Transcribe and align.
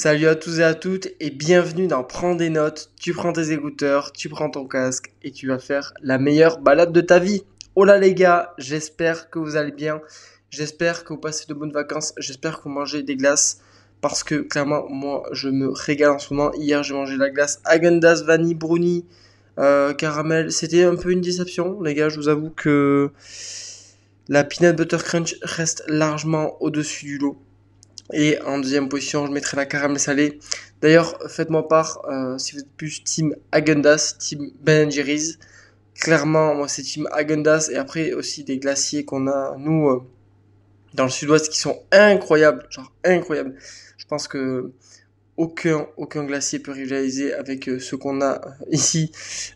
Salut 0.00 0.28
à 0.28 0.36
tous 0.36 0.60
et 0.60 0.62
à 0.62 0.74
toutes 0.74 1.08
et 1.18 1.30
bienvenue 1.30 1.88
dans 1.88 2.04
Prends 2.04 2.36
des 2.36 2.50
notes. 2.50 2.92
Tu 3.00 3.12
prends 3.12 3.32
tes 3.32 3.50
écouteurs, 3.50 4.12
tu 4.12 4.28
prends 4.28 4.48
ton 4.48 4.64
casque 4.64 5.12
et 5.24 5.32
tu 5.32 5.48
vas 5.48 5.58
faire 5.58 5.92
la 6.00 6.18
meilleure 6.18 6.60
balade 6.60 6.92
de 6.92 7.00
ta 7.00 7.18
vie. 7.18 7.42
Oh 7.74 7.82
là 7.82 7.98
les 7.98 8.14
gars, 8.14 8.54
j'espère 8.58 9.28
que 9.28 9.40
vous 9.40 9.56
allez 9.56 9.72
bien. 9.72 10.00
J'espère 10.50 11.02
que 11.02 11.14
vous 11.14 11.18
passez 11.18 11.46
de 11.48 11.54
bonnes 11.54 11.72
vacances. 11.72 12.14
J'espère 12.16 12.58
que 12.58 12.62
vous 12.68 12.70
mangez 12.70 13.02
des 13.02 13.16
glaces 13.16 13.58
parce 14.00 14.22
que 14.22 14.36
clairement 14.36 14.88
moi 14.88 15.24
je 15.32 15.48
me 15.48 15.68
régale 15.68 16.12
en 16.12 16.20
ce 16.20 16.32
moment. 16.32 16.54
Hier 16.54 16.80
j'ai 16.84 16.94
mangé 16.94 17.16
la 17.16 17.30
glace 17.30 17.60
Agendas 17.64 18.22
Vanille 18.24 18.54
Brownie 18.54 19.04
euh, 19.58 19.94
caramel. 19.94 20.52
C'était 20.52 20.84
un 20.84 20.94
peu 20.94 21.10
une 21.10 21.22
déception 21.22 21.82
les 21.82 21.94
gars. 21.94 22.08
Je 22.08 22.20
vous 22.20 22.28
avoue 22.28 22.50
que 22.50 23.10
la 24.28 24.44
peanut 24.44 24.76
butter 24.76 24.98
crunch 24.98 25.34
reste 25.42 25.82
largement 25.88 26.56
au-dessus 26.62 27.04
du 27.04 27.18
lot. 27.18 27.36
Et 28.12 28.40
en 28.42 28.58
deuxième 28.58 28.88
position, 28.88 29.26
je 29.26 29.32
mettrai 29.32 29.56
la 29.56 29.66
caramel 29.66 29.98
salée. 29.98 30.38
D'ailleurs, 30.80 31.18
faites-moi 31.28 31.68
part 31.68 32.02
euh, 32.08 32.38
si 32.38 32.52
vous 32.52 32.60
êtes 32.60 32.70
plus 32.76 33.02
team 33.04 33.34
Agendas, 33.52 34.14
team 34.18 34.50
Ben. 34.60 34.90
Clairement, 35.94 36.54
moi 36.54 36.68
c'est 36.68 36.82
team 36.82 37.08
Agendas 37.12 37.68
et 37.72 37.76
après 37.76 38.12
aussi 38.12 38.44
des 38.44 38.58
glaciers 38.58 39.04
qu'on 39.04 39.26
a 39.26 39.56
nous 39.58 39.88
euh, 39.88 40.02
dans 40.94 41.04
le 41.04 41.10
sud-ouest 41.10 41.48
qui 41.48 41.58
sont 41.58 41.82
incroyables, 41.90 42.66
genre 42.70 42.92
incroyables. 43.04 43.56
Je 43.96 44.06
pense 44.06 44.28
que 44.28 44.70
aucun, 45.36 45.86
aucun 45.96 46.24
glacier 46.24 46.60
peut 46.60 46.72
rivaliser 46.72 47.34
avec 47.34 47.68
euh, 47.68 47.78
ce 47.78 47.96
qu'on 47.96 48.22
a 48.22 48.40
ici. 48.70 49.10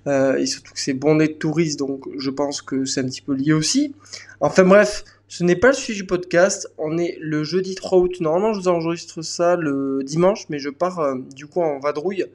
et 0.06 0.46
surtout 0.46 0.74
que 0.74 0.80
c'est 0.80 0.92
bondé 0.92 1.28
de 1.28 1.32
touristes, 1.34 1.78
donc 1.78 2.04
je 2.18 2.30
pense 2.30 2.60
que 2.60 2.84
c'est 2.84 3.00
un 3.00 3.04
petit 3.04 3.22
peu 3.22 3.34
lié 3.34 3.52
aussi. 3.52 3.94
Enfin 4.40 4.64
bref, 4.64 5.04
ce 5.32 5.44
n'est 5.44 5.56
pas 5.56 5.68
le 5.68 5.72
sujet 5.72 6.02
du 6.02 6.06
podcast. 6.06 6.70
On 6.76 6.98
est 6.98 7.16
le 7.18 7.42
jeudi 7.42 7.74
3 7.74 8.00
août. 8.00 8.20
Normalement, 8.20 8.52
je 8.52 8.60
vous 8.60 8.68
enregistre 8.68 9.22
ça 9.22 9.56
le 9.56 10.02
dimanche, 10.04 10.44
mais 10.50 10.58
je 10.58 10.68
pars 10.68 11.00
euh, 11.00 11.14
du 11.34 11.46
coup 11.46 11.62
en 11.62 11.80
vadrouille 11.80 12.26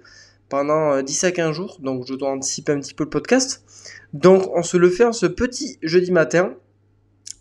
pendant 0.50 1.00
10 1.04 1.24
euh, 1.24 1.28
à 1.28 1.32
15 1.32 1.56
jours. 1.56 1.78
Donc, 1.80 2.08
je 2.08 2.16
dois 2.16 2.32
anticiper 2.32 2.72
un 2.72 2.80
petit 2.80 2.96
peu 2.96 3.04
le 3.04 3.12
podcast. 3.12 3.64
Donc, 4.14 4.50
on 4.56 4.64
se 4.64 4.78
le 4.78 4.90
fait 4.90 5.04
en 5.04 5.14
ce 5.14 5.28
petit 5.28 5.78
jeudi 5.84 6.12
matin. 6.12 6.56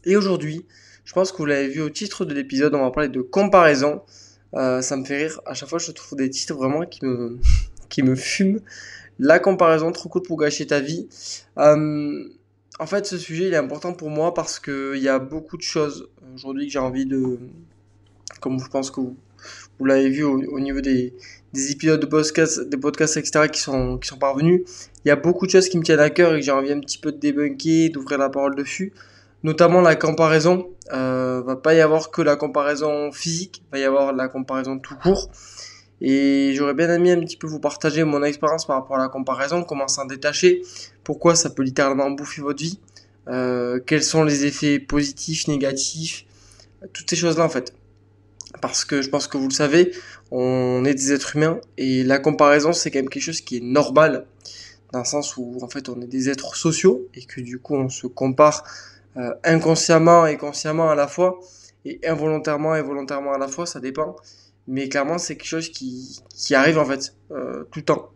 Et 0.04 0.14
aujourd'hui, 0.14 0.66
je 1.06 1.14
pense 1.14 1.32
que 1.32 1.38
vous 1.38 1.46
l'avez 1.46 1.68
vu 1.68 1.80
au 1.80 1.88
titre 1.88 2.26
de 2.26 2.34
l'épisode, 2.34 2.74
on 2.74 2.82
va 2.82 2.90
parler 2.90 3.08
de 3.08 3.22
comparaison. 3.22 4.02
Euh, 4.52 4.82
ça 4.82 4.94
me 4.98 5.06
fait 5.06 5.16
rire. 5.16 5.40
À 5.46 5.54
chaque 5.54 5.70
fois, 5.70 5.78
je 5.78 5.90
trouve 5.90 6.18
des 6.18 6.28
titres 6.28 6.54
vraiment 6.54 6.84
qui 6.84 7.02
me, 7.06 7.38
qui 7.88 8.02
me 8.02 8.14
fument. 8.14 8.60
La 9.18 9.38
comparaison, 9.38 9.90
trop 9.90 10.10
cool 10.10 10.20
pour 10.20 10.36
gâcher 10.36 10.66
ta 10.66 10.80
vie. 10.80 11.08
En 12.78 12.86
fait, 12.86 13.06
ce 13.06 13.18
sujet 13.18 13.46
il 13.46 13.54
est 13.54 13.58
important 13.58 13.92
pour 13.92 14.10
moi 14.10 14.34
parce 14.34 14.58
qu'il 14.58 14.98
y 14.98 15.08
a 15.08 15.18
beaucoup 15.18 15.56
de 15.56 15.62
choses 15.62 16.08
aujourd'hui 16.34 16.66
que 16.66 16.72
j'ai 16.72 16.78
envie 16.78 17.06
de. 17.06 17.38
Comme 18.40 18.58
je 18.58 18.68
pense 18.68 18.90
que 18.90 19.00
vous, 19.00 19.84
l'avez 19.84 20.10
vu 20.10 20.24
au, 20.24 20.60
niveau 20.60 20.80
des, 20.80 21.14
épisodes 21.70 22.00
de 22.00 22.06
podcast, 22.06 22.60
des 22.60 22.76
podcasts, 22.76 23.16
etc., 23.16 23.48
qui 23.50 23.60
sont, 23.60 23.98
qui 23.98 24.08
sont 24.08 24.18
parvenus, 24.18 24.62
il 25.04 25.08
y 25.08 25.10
a 25.10 25.16
beaucoup 25.16 25.46
de 25.46 25.50
choses 25.50 25.68
qui 25.68 25.78
me 25.78 25.82
tiennent 25.82 26.00
à 26.00 26.10
cœur 26.10 26.34
et 26.34 26.40
que 26.40 26.44
j'ai 26.44 26.52
envie 26.52 26.72
un 26.72 26.80
petit 26.80 26.98
peu 26.98 27.12
de 27.12 27.18
débunker, 27.18 27.90
d'ouvrir 27.90 28.18
la 28.18 28.28
parole 28.28 28.54
dessus. 28.54 28.92
Notamment 29.42 29.80
la 29.80 29.96
comparaison. 29.96 30.68
Euh, 30.92 31.42
va 31.44 31.56
pas 31.56 31.74
y 31.74 31.80
avoir 31.80 32.10
que 32.10 32.22
la 32.22 32.36
comparaison 32.36 33.10
physique, 33.10 33.62
va 33.72 33.78
y 33.78 33.84
avoir 33.84 34.12
la 34.12 34.28
comparaison 34.28 34.78
tout 34.78 34.96
court. 34.96 35.30
Et 36.00 36.52
j'aurais 36.54 36.74
bien 36.74 36.92
aimé 36.92 37.12
un 37.12 37.20
petit 37.20 37.36
peu 37.36 37.46
vous 37.46 37.60
partager 37.60 38.04
mon 38.04 38.22
expérience 38.22 38.66
par 38.66 38.76
rapport 38.76 38.96
à 38.96 39.00
la 39.00 39.08
comparaison, 39.08 39.62
comment 39.64 39.88
s'en 39.88 40.04
détacher, 40.04 40.62
pourquoi 41.04 41.34
ça 41.34 41.50
peut 41.50 41.62
littéralement 41.62 42.10
bouffer 42.10 42.42
votre 42.42 42.62
vie, 42.62 42.78
euh, 43.28 43.80
quels 43.84 44.02
sont 44.02 44.22
les 44.22 44.44
effets 44.44 44.78
positifs, 44.78 45.48
négatifs, 45.48 46.26
toutes 46.92 47.08
ces 47.08 47.16
choses-là 47.16 47.44
en 47.44 47.48
fait. 47.48 47.72
Parce 48.60 48.84
que 48.84 49.02
je 49.02 49.08
pense 49.08 49.26
que 49.26 49.38
vous 49.38 49.48
le 49.48 49.54
savez, 49.54 49.92
on 50.30 50.84
est 50.84 50.94
des 50.94 51.12
êtres 51.12 51.36
humains 51.36 51.60
et 51.78 52.04
la 52.04 52.18
comparaison 52.18 52.72
c'est 52.72 52.90
quand 52.90 52.98
même 52.98 53.08
quelque 53.08 53.22
chose 53.22 53.40
qui 53.40 53.58
est 53.58 53.64
normal 53.64 54.26
dans 54.92 55.00
le 55.00 55.04
sens 55.04 55.36
où 55.36 55.58
en 55.62 55.68
fait 55.68 55.88
on 55.88 56.00
est 56.00 56.06
des 56.06 56.28
êtres 56.28 56.56
sociaux 56.56 57.08
et 57.14 57.24
que 57.24 57.40
du 57.40 57.58
coup 57.58 57.74
on 57.74 57.88
se 57.88 58.06
compare 58.06 58.64
euh, 59.16 59.34
inconsciemment 59.44 60.26
et 60.26 60.36
consciemment 60.36 60.90
à 60.90 60.94
la 60.94 61.08
fois 61.08 61.40
et 61.84 62.00
involontairement 62.06 62.74
et 62.74 62.82
volontairement 62.82 63.32
à 63.32 63.38
la 63.38 63.48
fois, 63.48 63.64
ça 63.64 63.80
dépend 63.80 64.16
mais 64.68 64.88
clairement 64.88 65.18
c'est 65.18 65.36
quelque 65.36 65.48
chose 65.48 65.68
qui, 65.70 66.22
arrive 66.52 66.78
en 66.78 66.84
fait 66.84 67.14
euh, 67.30 67.64
tout 67.70 67.80
le 67.80 67.84
temps. 67.84 68.10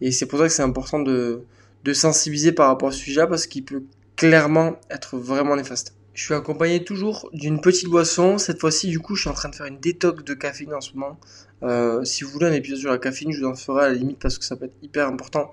Et 0.00 0.10
c'est 0.10 0.26
pour 0.26 0.38
ça 0.38 0.46
que 0.46 0.52
c'est 0.52 0.62
important 0.62 1.00
de, 1.00 1.44
de 1.84 1.92
sensibiliser 1.92 2.52
par 2.52 2.68
rapport 2.68 2.88
à 2.88 2.92
ce 2.92 2.98
sujet-là 2.98 3.26
parce 3.26 3.46
qu'il 3.46 3.64
peut 3.64 3.84
clairement 4.16 4.76
être 4.90 5.16
vraiment 5.16 5.56
néfaste. 5.56 5.94
Je 6.14 6.22
suis 6.22 6.34
accompagné 6.34 6.84
toujours 6.84 7.28
d'une 7.32 7.60
petite 7.60 7.88
boisson. 7.88 8.38
Cette 8.38 8.60
fois-ci, 8.60 8.88
du 8.88 9.00
coup, 9.00 9.16
je 9.16 9.22
suis 9.22 9.30
en 9.30 9.34
train 9.34 9.48
de 9.48 9.54
faire 9.54 9.66
une 9.66 9.80
détox 9.80 10.22
de 10.22 10.34
caféine 10.34 10.72
en 10.72 10.80
ce 10.80 10.92
moment. 10.94 11.18
Euh, 11.64 12.04
si 12.04 12.22
vous 12.22 12.30
voulez 12.30 12.46
un 12.46 12.52
épisode 12.52 12.78
sur 12.78 12.90
la 12.90 12.98
caféine, 12.98 13.32
je 13.32 13.40
vous 13.40 13.46
en 13.46 13.56
ferai 13.56 13.86
à 13.86 13.88
la 13.88 13.94
limite 13.94 14.20
parce 14.20 14.38
que 14.38 14.44
ça 14.44 14.54
peut 14.54 14.66
être 14.66 14.76
hyper 14.80 15.08
important 15.08 15.50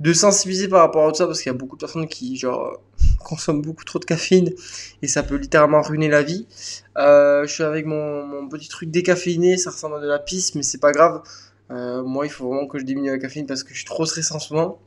de 0.00 0.12
sensibiliser 0.12 0.68
par 0.68 0.80
rapport 0.80 1.06
à 1.06 1.12
tout 1.12 1.18
ça 1.18 1.26
parce 1.26 1.40
qu'il 1.40 1.50
y 1.50 1.54
a 1.54 1.58
beaucoup 1.58 1.76
de 1.76 1.80
personnes 1.80 2.08
qui 2.08 2.36
genre 2.36 2.80
consomment 3.24 3.62
beaucoup 3.62 3.84
trop 3.84 3.98
de 3.98 4.04
caféine 4.04 4.50
et 5.02 5.06
ça 5.06 5.22
peut 5.22 5.36
littéralement 5.36 5.82
ruiner 5.82 6.08
la 6.08 6.22
vie. 6.22 6.46
Euh, 6.98 7.46
je 7.46 7.52
suis 7.52 7.62
avec 7.62 7.86
mon, 7.86 8.26
mon, 8.26 8.48
petit 8.48 8.68
truc 8.68 8.90
décaféiné, 8.90 9.56
ça 9.56 9.70
ressemble 9.70 9.96
à 9.96 10.00
de 10.00 10.08
la 10.08 10.18
pisse 10.18 10.54
mais 10.54 10.62
c'est 10.62 10.80
pas 10.80 10.92
grave. 10.92 11.22
Euh, 11.70 12.02
moi 12.02 12.26
il 12.26 12.30
faut 12.30 12.48
vraiment 12.48 12.66
que 12.66 12.78
je 12.78 12.84
diminue 12.84 13.10
la 13.10 13.18
caféine 13.18 13.46
parce 13.46 13.62
que 13.62 13.70
je 13.70 13.78
suis 13.78 13.86
trop 13.86 14.04
stressé 14.06 14.34
en 14.34 14.38
ce 14.38 14.52
moment. 14.54 14.80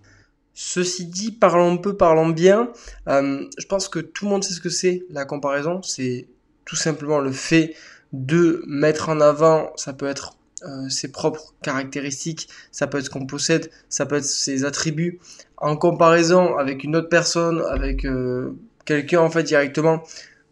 Ceci 0.58 1.06
dit, 1.06 1.34
parlons 1.34 1.78
peu, 1.78 1.98
parlons 1.98 2.30
bien. 2.30 2.72
Euh, 3.10 3.46
je 3.58 3.66
pense 3.66 3.90
que 3.90 4.00
tout 4.00 4.24
le 4.24 4.32
monde 4.32 4.44
sait 4.44 4.54
ce 4.54 4.62
que 4.62 4.70
c'est 4.70 5.06
la 5.10 5.26
comparaison. 5.26 5.82
C'est 5.82 6.30
tout 6.64 6.78
simplement 6.78 7.20
le 7.20 7.34
fait 7.34 7.76
de 8.14 8.64
mettre 8.66 9.10
en 9.10 9.20
avant, 9.20 9.74
ça 9.76 9.92
peut 9.92 10.08
être 10.08 10.38
euh, 10.64 10.88
ses 10.88 11.12
propres 11.12 11.54
caractéristiques, 11.62 12.48
ça 12.72 12.88
peut 12.88 13.00
être 13.00 13.06
ce 13.06 13.10
qu'on 13.10 13.26
possède, 13.26 13.70
ça 13.90 14.06
peut 14.06 14.16
être 14.16 14.24
ses 14.24 14.64
attributs, 14.64 15.20
en 15.58 15.76
comparaison 15.76 16.58
avec 16.58 16.86
une 16.86 16.96
autre 16.96 17.10
personne, 17.10 17.62
avec 17.70 18.06
euh, 18.06 18.56
quelqu'un 18.86 19.20
en 19.20 19.30
fait 19.30 19.44
directement, 19.44 20.02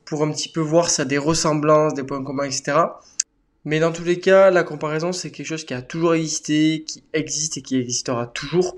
pour 0.04 0.24
un 0.24 0.32
petit 0.32 0.50
peu 0.50 0.60
voir 0.60 0.90
si 0.90 1.00
y 1.00 1.04
a 1.04 1.06
des 1.06 1.18
ressemblances, 1.18 1.94
des 1.94 2.04
points 2.04 2.22
communs, 2.22 2.44
etc. 2.44 2.80
Mais 3.64 3.80
dans 3.80 3.94
tous 3.94 4.04
les 4.04 4.20
cas, 4.20 4.52
la 4.52 4.64
comparaison 4.64 5.14
c'est 5.14 5.32
quelque 5.32 5.48
chose 5.48 5.64
qui 5.64 5.74
a 5.74 5.82
toujours 5.82 6.16
existé, 6.16 6.84
qui 6.86 7.02
existe 7.14 7.56
et 7.58 7.62
qui 7.62 7.78
existera 7.78 8.28
toujours. 8.28 8.76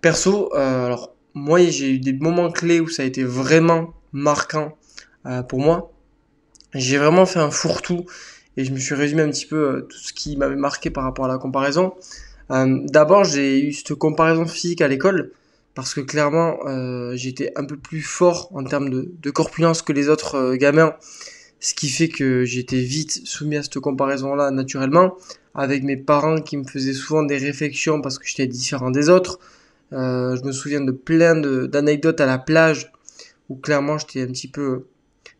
Perso, 0.00 0.52
euh, 0.56 0.86
alors 0.86 1.14
moi 1.32 1.60
j'ai 1.62 1.92
eu 1.92 2.00
des 2.00 2.12
moments 2.12 2.50
clés 2.50 2.80
où 2.80 2.88
ça 2.88 3.04
a 3.04 3.06
été 3.06 3.22
vraiment 3.22 3.94
marquant 4.12 4.76
pour 5.48 5.60
moi. 5.60 5.92
J'ai 6.72 6.98
vraiment 6.98 7.26
fait 7.26 7.40
un 7.40 7.50
fourre-tout 7.50 8.06
et 8.56 8.64
je 8.64 8.72
me 8.72 8.78
suis 8.78 8.94
résumé 8.94 9.22
un 9.22 9.30
petit 9.30 9.46
peu 9.46 9.56
euh, 9.56 9.80
tout 9.82 9.98
ce 9.98 10.12
qui 10.12 10.36
m'avait 10.36 10.56
marqué 10.56 10.90
par 10.90 11.04
rapport 11.04 11.26
à 11.26 11.28
la 11.28 11.38
comparaison. 11.38 11.94
Euh, 12.50 12.78
D'abord, 12.84 13.24
j'ai 13.24 13.66
eu 13.66 13.72
cette 13.72 13.94
comparaison 13.94 14.46
physique 14.46 14.80
à 14.80 14.88
l'école 14.88 15.32
parce 15.74 15.92
que 15.92 16.00
clairement, 16.00 16.58
euh, 16.66 17.14
j'étais 17.16 17.52
un 17.56 17.64
peu 17.64 17.76
plus 17.76 18.00
fort 18.00 18.48
en 18.54 18.64
termes 18.64 18.88
de, 18.88 19.30
corpulence 19.30 19.82
que 19.82 19.92
les 19.92 20.08
autres 20.08 20.54
gamins, 20.54 20.94
ce 21.60 21.74
qui 21.74 21.90
fait 21.90 22.08
que 22.08 22.44
j'étais 22.44 22.80
vite 22.80 23.26
soumis 23.26 23.56
à 23.58 23.62
cette 23.62 23.78
comparaison-là 23.78 24.50
naturellement, 24.50 25.16
avec 25.54 25.82
mes 25.82 25.98
parents 25.98 26.40
qui 26.40 26.56
me 26.56 26.64
faisaient 26.64 26.94
souvent 26.94 27.24
des 27.24 27.36
réflexions 27.36 28.00
parce 28.00 28.18
que 28.18 28.26
j'étais 28.26 28.46
différent 28.46 28.90
des 28.90 29.10
autres. 29.10 29.38
Je 29.92 30.42
me 30.44 30.52
souviens 30.52 30.80
de 30.80 30.92
plein 30.92 31.34
d'anecdotes 31.34 32.20
à 32.20 32.26
la 32.26 32.38
plage 32.38 32.90
où 33.50 33.56
clairement 33.56 33.98
j'étais 33.98 34.22
un 34.22 34.28
petit 34.28 34.48
peu 34.48 34.86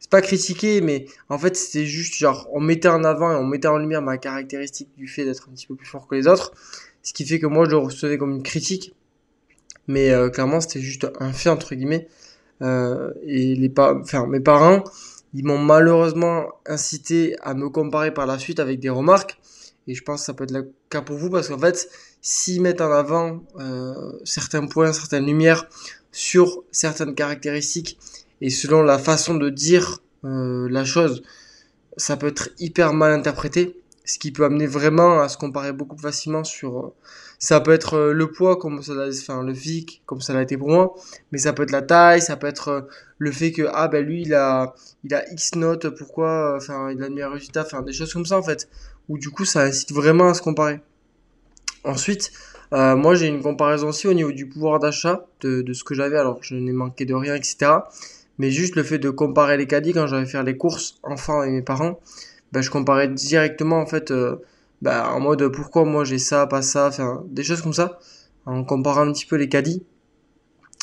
pas 0.09 0.22
critiquer, 0.22 0.81
mais 0.81 1.06
en 1.28 1.39
fait, 1.39 1.56
c'était 1.56 1.87
juste 1.87 2.15
genre, 2.15 2.49
on 2.53 2.61
mettait 2.61 2.89
en 2.89 3.05
avant 3.05 3.33
et 3.33 3.37
on 3.37 3.44
mettait 3.44 3.69
en 3.69 3.78
lumière 3.78 4.03
ma 4.03 4.19
caractéristique 4.19 4.89
du 4.97 5.09
fait 5.09 5.25
d'être 5.25 5.49
un 5.50 5.53
petit 5.53 5.67
peu 5.67 5.75
plus 5.75 5.87
fort 5.87 6.06
que 6.06 6.15
les 6.15 6.27
autres. 6.27 6.53
Ce 7.03 7.12
qui 7.12 7.25
fait 7.27 7.39
que 7.39 7.47
moi, 7.47 7.65
je 7.67 7.71
le 7.71 7.78
recevais 7.78 8.19
comme 8.19 8.33
une 8.33 8.43
critique. 8.43 8.94
Mais 9.89 10.11
euh, 10.11 10.28
clairement, 10.28 10.61
c'était 10.61 10.81
juste 10.81 11.06
un 11.21 11.33
fait, 11.33 11.50
entre 11.50 11.75
guillemets. 11.75 12.08
Euh, 12.62 13.12
et 13.23 13.55
les 13.55 13.69
pa 13.69 13.94
enfin, 13.94 14.26
mes 14.26 14.41
parents, 14.41 14.82
ils 15.35 15.44
m'ont 15.44 15.58
malheureusement 15.58 16.47
incité 16.67 17.37
à 17.43 17.55
me 17.55 17.69
comparer 17.69 18.12
par 18.12 18.26
la 18.26 18.38
suite 18.38 18.61
avec 18.61 18.81
des 18.81 18.88
remarques. 18.88 19.38
Et 19.87 19.94
je 19.94 20.03
pense 20.03 20.20
que 20.20 20.26
ça 20.26 20.35
peut 20.35 20.44
être 20.44 20.53
le 20.53 20.73
cas 20.91 21.03
pour 21.03 21.17
vous 21.17 21.31
parce 21.31 21.49
qu'en 21.49 21.58
fait, 21.58 21.88
s'ils 22.20 22.61
mettent 22.61 22.81
en 22.81 22.91
avant 22.91 23.44
euh, 23.61 24.12
certains 24.25 24.67
points, 24.67 24.93
certaines 24.93 25.26
lumières 25.26 25.69
sur 26.11 26.64
certaines 26.73 27.14
caractéristiques 27.14 27.99
et 28.41 28.50
selon 28.50 28.83
la 28.83 28.99
façon 28.99 29.35
de 29.35 29.49
dire 29.50 30.00
euh, 30.25 30.69
la 30.71 30.85
chose, 30.85 31.23
ça 31.97 32.17
peut 32.17 32.29
être 32.29 32.50
hyper 32.59 32.93
mal 32.93 33.12
interprété, 33.12 33.81
ce 34.05 34.19
qui 34.19 34.33
peut 34.33 34.44
amener 34.44 34.67
vraiment 34.67 35.21
à 35.21 35.29
se 35.29 35.37
comparer 35.37 35.73
beaucoup 35.73 35.99
facilement 35.99 36.44
sur. 36.44 36.79
Euh, 36.79 36.94
ça 37.38 37.61
peut 37.61 37.73
être 37.73 37.94
euh, 37.94 38.12
le 38.12 38.31
poids, 38.31 38.56
comme 38.56 38.83
ça 38.83 38.94
l'a, 38.94 39.09
enfin 39.09 39.43
le 39.43 39.55
physique, 39.55 40.03
comme 40.06 40.21
ça 40.21 40.33
l'a 40.33 40.43
été 40.43 40.56
pour 40.56 40.69
moi, 40.69 40.94
mais 41.33 41.38
ça 41.38 41.53
peut 41.53 41.65
être 41.65 41.71
la 41.71 41.83
taille, 41.83 42.23
ça 42.23 42.37
peut 42.37 42.47
être 42.47 42.88
le 43.19 43.33
fait 43.33 43.53
que 43.53 43.69
ah 43.73 43.88
ben 43.88 44.05
lui 44.05 44.23
il 44.23 44.35
a 44.35 44.75
il 45.05 45.15
a 45.15 45.29
X 45.32 45.55
notes, 45.55 45.89
pourquoi, 45.91 46.56
enfin 46.56 46.91
il 46.91 47.03
a 47.03 47.09
le 47.09 47.15
meilleur 47.15 47.32
résultat, 47.32 47.62
enfin 47.62 47.82
des 47.82 47.93
choses 47.93 48.12
comme 48.12 48.27
ça 48.27 48.39
en 48.39 48.43
fait, 48.43 48.69
où 49.09 49.19
du 49.19 49.31
coup 49.31 49.44
ça 49.44 49.62
incite 49.62 49.93
vraiment 49.93 50.29
à 50.29 50.35
se 50.35 50.43
comparer. 50.43 50.81
Ensuite, 51.85 52.32
euh, 52.73 52.97
moi 52.97 53.15
j'ai 53.15 53.27
une 53.27 53.43
comparaison 53.43 53.89
aussi 53.89 54.09
au 54.09 54.12
niveau 54.15 54.32
du 54.32 54.49
pouvoir 54.49 54.81
d'achat 54.81 55.27
de, 55.41 55.62
de 55.62 55.73
ce 55.73 55.85
que 55.85 55.94
j'avais, 55.94 56.19
alors 56.19 56.39
je 56.43 56.56
n'ai 56.56 56.73
manqué 56.73 57.05
de 57.05 57.15
rien, 57.15 57.35
etc. 57.35 57.73
Mais 58.38 58.50
juste 58.50 58.77
le 58.77 58.83
fait 58.83 58.99
de 58.99 59.11
comparer 59.11 59.56
les 59.56 59.67
caddies 59.67 59.93
quand 59.93 60.06
j'allais 60.06 60.27
faire 60.27 60.43
les 60.43 60.56
courses 60.56 60.97
enfant 61.03 61.43
et 61.43 61.50
mes 61.50 61.62
parents, 61.62 61.99
ben, 62.53 62.61
je 62.61 62.71
comparais 62.71 63.09
directement 63.09 63.81
en 63.81 63.87
fait 63.87 64.11
euh, 64.11 64.37
bah, 64.83 65.11
en 65.12 65.21
mode 65.21 65.49
pourquoi 65.49 65.85
moi 65.85 66.05
j'ai 66.05 66.19
ça, 66.19 66.47
pas 66.47 66.62
ça, 66.62 66.88
enfin 66.88 67.25
des 67.29 67.43
choses 67.43 67.62
comme 67.62 67.73
ça, 67.73 67.99
en 68.44 68.65
comparant 68.65 69.03
un 69.09 69.12
petit 69.12 69.27
peu 69.27 69.37
les 69.37 69.49
caddies. 69.49 69.85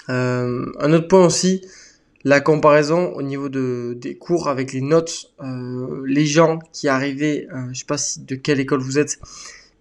Euh, 0.10 0.66
un 0.80 0.94
autre 0.94 1.08
point 1.08 1.26
aussi, 1.26 1.66
la 2.24 2.42
comparaison 2.42 3.14
au 3.14 3.22
niveau 3.22 3.50
de, 3.50 3.96
des 4.00 4.16
cours 4.18 4.50
avec 4.50 4.74
les 4.74 4.82
notes. 4.82 5.32
Euh, 5.42 6.04
les 6.06 6.26
gens 6.26 6.60
qui 6.74 6.88
arrivaient, 6.88 7.48
je 7.72 7.80
sais 7.80 7.86
pas 7.86 7.98
si, 7.98 8.22
de 8.22 8.36
quelle 8.36 8.60
école 8.60 8.82
vous 8.82 9.00
êtes, 9.00 9.20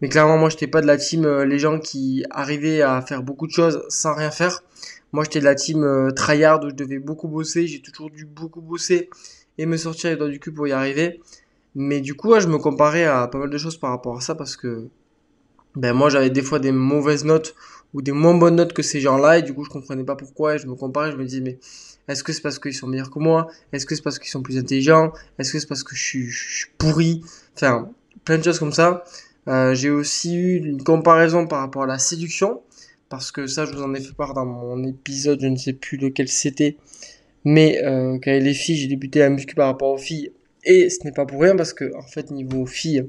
mais 0.01 0.09
clairement 0.09 0.39
moi 0.39 0.51
j'étais 0.51 0.67
pas 0.67 0.83
de 0.83 0.87
la 0.87 0.99
team 0.99 1.27
les 1.43 1.59
gens 1.59 1.79
qui 1.79 2.25
arrivaient 2.31 2.83
à 2.83 3.01
faire 3.03 3.23
beaucoup 3.23 3.47
de 3.47 3.53
choses 3.53 3.83
sans 3.89 4.15
rien 4.15 4.31
faire. 4.31 4.63
Moi 5.12 5.25
j'étais 5.25 5.41
de 5.41 5.44
la 5.44 5.55
team 5.55 5.85
euh, 5.85 6.11
tryhard 6.11 6.64
où 6.64 6.70
je 6.70 6.75
devais 6.75 6.99
beaucoup 6.99 7.29
bosser, 7.29 7.67
j'ai 7.67 7.81
toujours 7.82 8.11
dû 8.11 8.25
beaucoup 8.25 8.61
bosser 8.61 9.11
et 9.59 9.67
me 9.67 9.76
sortir 9.76 10.11
les 10.11 10.17
doigts 10.17 10.29
du 10.29 10.41
cul 10.41 10.53
pour 10.53 10.67
y 10.67 10.73
arriver. 10.73 11.20
Mais 11.75 12.00
du 12.00 12.14
coup, 12.14 12.38
je 12.38 12.49
me 12.49 12.59
comparais 12.59 13.05
à 13.05 13.26
pas 13.29 13.38
mal 13.38 13.50
de 13.50 13.59
choses 13.59 13.79
par 13.79 13.91
rapport 13.91 14.17
à 14.17 14.20
ça 14.20 14.35
parce 14.35 14.56
que 14.56 14.88
ben 15.75 15.94
moi 15.94 16.11
j'avais 16.11 16.31
des 16.31 16.43
fois 16.43 16.59
des 16.59 16.73
mauvaises 16.73 17.25
notes 17.25 17.55
ou 17.94 18.03
des 18.03 18.12
moins 18.12 18.35
bonnes 18.35 18.56
notes 18.56 18.73
que 18.75 18.82
ces 18.82 19.00
gens-là 19.00 19.38
et 19.38 19.43
du 19.43 19.55
coup 19.55 19.64
je 19.64 19.70
comprenais 19.70 20.05
pas 20.05 20.17
pourquoi 20.17 20.56
je 20.59 20.67
me 20.67 20.75
comparais, 20.75 21.12
je 21.12 21.17
me 21.17 21.25
disais 21.25 21.41
mais 21.41 21.58
est-ce 22.08 22.25
que 22.25 22.32
c'est 22.32 22.43
parce 22.43 22.58
qu'ils 22.58 22.75
sont 22.75 22.87
meilleurs 22.88 23.11
que 23.11 23.19
moi? 23.19 23.49
Est-ce 23.73 23.87
que 23.87 23.94
c'est 23.94 24.03
parce 24.03 24.19
qu'ils 24.19 24.31
sont 24.31 24.43
plus 24.43 24.58
intelligents? 24.58 25.12
Est-ce 25.38 25.53
que 25.53 25.61
c'est 25.61 25.67
parce 25.69 25.85
que 25.85 25.94
je 25.94 26.03
suis, 26.03 26.29
je 26.29 26.56
suis 26.56 26.69
pourri? 26.76 27.23
Enfin, 27.55 27.91
plein 28.25 28.38
de 28.38 28.44
choses 28.44 28.58
comme 28.58 28.73
ça. 28.73 29.05
Euh, 29.49 29.75
j'ai 29.75 29.91
aussi 29.91 30.35
eu 30.37 30.56
une 30.56 30.82
comparaison 30.82 31.47
par 31.47 31.61
rapport 31.61 31.85
à 31.85 31.87
la 31.87 31.99
séduction 31.99 32.61
parce 33.12 33.31
que 33.31 33.47
ça 33.47 33.67
je 33.67 33.73
vous 33.73 33.82
en 33.82 33.93
ai 33.93 34.00
fait 34.00 34.14
part 34.14 34.32
dans 34.32 34.47
mon 34.47 34.82
épisode, 34.85 35.38
je 35.43 35.47
ne 35.47 35.56
sais 35.56 35.75
plus 35.75 35.99
lequel 35.99 36.29
c'était. 36.29 36.79
Mais 37.44 37.85
euh, 37.85 38.19
quand 38.25 38.31
les 38.31 38.55
filles, 38.55 38.76
j'ai 38.76 38.88
débuté 38.88 39.19
la 39.19 39.29
muscu 39.29 39.55
par 39.55 39.67
rapport 39.67 39.91
aux 39.91 39.99
filles 39.99 40.32
et 40.64 40.88
ce 40.88 41.05
n'est 41.05 41.12
pas 41.12 41.26
pour 41.26 41.43
rien 41.43 41.55
parce 41.55 41.75
que 41.75 41.94
en 41.94 42.00
fait 42.00 42.31
niveau 42.31 42.64
filles, 42.64 43.05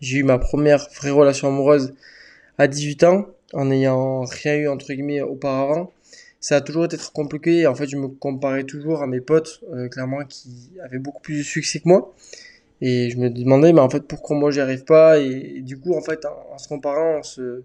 j'ai 0.00 0.18
eu 0.18 0.22
ma 0.24 0.38
première 0.38 0.88
vraie 0.98 1.10
relation 1.10 1.46
amoureuse 1.46 1.94
à 2.58 2.66
18 2.66 3.04
ans 3.04 3.26
en 3.52 3.66
n'ayant 3.66 4.22
rien 4.22 4.56
eu 4.56 4.66
entre 4.68 4.92
guillemets 4.92 5.20
auparavant. 5.20 5.92
Ça 6.40 6.56
a 6.56 6.60
toujours 6.60 6.86
été 6.86 6.96
très 6.96 7.12
compliqué. 7.12 7.68
En 7.68 7.76
fait, 7.76 7.86
je 7.86 7.96
me 7.96 8.08
comparais 8.08 8.64
toujours 8.64 9.02
à 9.02 9.06
mes 9.06 9.20
potes, 9.20 9.62
euh, 9.72 9.88
clairement, 9.88 10.24
qui 10.24 10.72
avaient 10.82 10.98
beaucoup 10.98 11.22
plus 11.22 11.38
de 11.38 11.42
succès 11.44 11.78
que 11.78 11.88
moi. 11.88 12.12
Et 12.80 13.10
je 13.10 13.18
me 13.18 13.30
demandais, 13.30 13.72
mais 13.72 13.80
en 13.80 13.88
fait, 13.88 14.00
pourquoi 14.00 14.36
moi 14.36 14.50
j'y 14.50 14.60
arrive 14.60 14.82
pas? 14.84 15.20
Et, 15.20 15.60
du 15.60 15.78
coup, 15.78 15.94
en 15.94 16.00
fait, 16.00 16.26
en, 16.26 16.58
se 16.58 16.66
comparant, 16.66 17.20
on 17.20 17.22
se, 17.22 17.62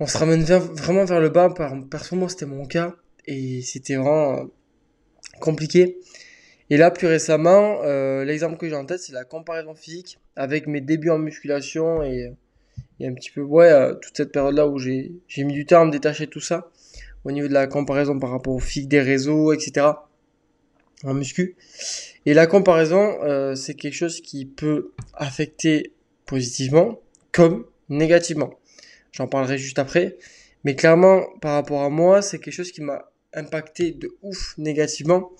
on 0.00 0.06
se 0.06 0.18
ramène 0.18 0.42
vraiment 0.42 1.04
vers 1.04 1.20
le 1.20 1.28
bas. 1.30 1.52
Personnellement, 1.90 2.28
c'était 2.28 2.46
mon 2.46 2.66
cas 2.66 2.94
et 3.26 3.62
c'était 3.62 3.96
vraiment 3.96 4.38
euh, 4.38 4.44
compliqué. 5.40 5.98
Et 6.68 6.76
là, 6.76 6.90
plus 6.90 7.06
récemment, 7.06 7.80
euh, 7.84 8.24
l'exemple 8.24 8.56
que 8.56 8.68
j'ai 8.68 8.74
en 8.74 8.84
tête, 8.84 9.00
c'est 9.00 9.12
la 9.12 9.24
comparaison 9.24 9.74
physique 9.74 10.18
avec 10.34 10.66
mes 10.66 10.80
débuts 10.80 11.10
en 11.10 11.18
musculation 11.18 12.02
et, 12.02 12.32
un 13.00 13.14
petit 13.14 13.30
peu, 13.30 13.40
ouais, 13.40 13.70
euh, 13.70 13.94
toute 13.94 14.16
cette 14.16 14.32
période-là 14.32 14.66
où 14.66 14.78
j'ai 14.78 15.12
mis 15.38 15.52
du 15.52 15.64
temps 15.64 15.82
à 15.82 15.84
me 15.84 15.90
détacher 15.90 16.26
tout 16.26 16.40
ça, 16.40 16.70
au 17.24 17.32
niveau 17.32 17.48
de 17.48 17.52
la 17.52 17.66
comparaison 17.66 18.18
par 18.18 18.30
rapport 18.30 18.54
au 18.54 18.58
physique 18.58 18.88
des 18.88 19.00
réseaux, 19.00 19.52
etc. 19.52 19.86
en 21.04 21.14
muscu. 21.14 21.56
Et 22.26 22.34
la 22.34 22.46
comparaison, 22.46 23.54
c'est 23.54 23.74
quelque 23.74 23.94
chose 23.94 24.20
qui 24.20 24.44
peut 24.46 24.92
affecter 25.14 25.92
positivement 26.24 27.00
comme 27.30 27.64
négativement. 27.88 28.50
J'en 29.16 29.26
parlerai 29.26 29.58
juste 29.58 29.78
après. 29.78 30.16
Mais 30.64 30.74
clairement, 30.74 31.24
par 31.40 31.54
rapport 31.54 31.82
à 31.82 31.90
moi, 31.90 32.22
c'est 32.22 32.38
quelque 32.38 32.54
chose 32.54 32.72
qui 32.72 32.82
m'a 32.82 33.10
impacté 33.32 33.92
de 33.92 34.16
ouf 34.22 34.54
négativement 34.58 35.30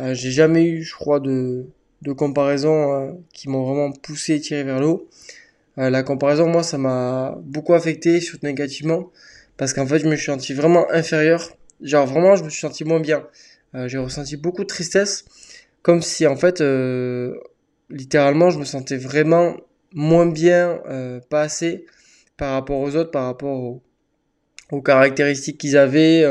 euh, 0.00 0.14
j'ai 0.14 0.30
jamais 0.30 0.64
eu, 0.64 0.82
je 0.82 0.94
crois, 0.94 1.20
de, 1.20 1.66
de 2.02 2.12
comparaison 2.12 2.92
euh, 2.92 3.12
qui 3.32 3.48
m'ont 3.48 3.64
vraiment 3.64 3.92
poussé 3.92 4.34
et 4.34 4.40
tiré 4.40 4.64
vers 4.64 4.80
le 4.80 4.86
haut. 4.86 5.08
Euh, 5.78 5.90
la 5.90 6.02
comparaison, 6.02 6.48
moi, 6.48 6.62
ça 6.62 6.78
m'a 6.78 7.36
beaucoup 7.42 7.74
affecté, 7.74 8.20
surtout 8.20 8.46
négativement, 8.46 9.10
parce 9.56 9.74
qu'en 9.74 9.86
fait, 9.86 9.98
je 9.98 10.08
me 10.08 10.16
suis 10.16 10.26
senti 10.26 10.54
vraiment 10.54 10.90
inférieur. 10.90 11.50
Genre, 11.82 12.06
vraiment, 12.06 12.36
je 12.36 12.44
me 12.44 12.50
suis 12.50 12.60
senti 12.60 12.84
moins 12.84 13.00
bien. 13.00 13.26
j'ai 13.86 13.98
ressenti 13.98 14.36
beaucoup 14.36 14.62
de 14.62 14.66
tristesse, 14.68 15.24
comme 15.82 16.02
si, 16.02 16.26
en 16.26 16.36
fait, 16.36 16.62
littéralement, 17.90 18.50
je 18.50 18.58
me 18.58 18.64
sentais 18.64 18.96
vraiment 18.96 19.56
moins 19.94 20.26
bien, 20.26 20.82
pas 21.30 21.42
assez, 21.42 21.86
par 22.40 22.54
rapport 22.54 22.80
aux 22.80 22.96
autres, 22.96 23.10
par 23.10 23.26
rapport 23.26 23.80
aux, 24.72 24.82
caractéristiques 24.82 25.58
qu'ils 25.58 25.76
avaient, 25.76 26.24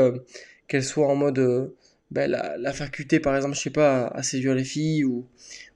qu'elles 0.66 0.84
soient 0.84 1.06
en 1.06 1.14
mode 1.14 1.72
ben, 2.10 2.28
la, 2.28 2.72
faculté, 2.72 3.20
par 3.20 3.36
exemple, 3.36 3.54
je 3.54 3.60
sais 3.60 3.70
pas, 3.70 4.08
à, 4.08 4.22
séduire 4.22 4.54
les 4.54 4.64
filles 4.64 5.04
ou, 5.04 5.26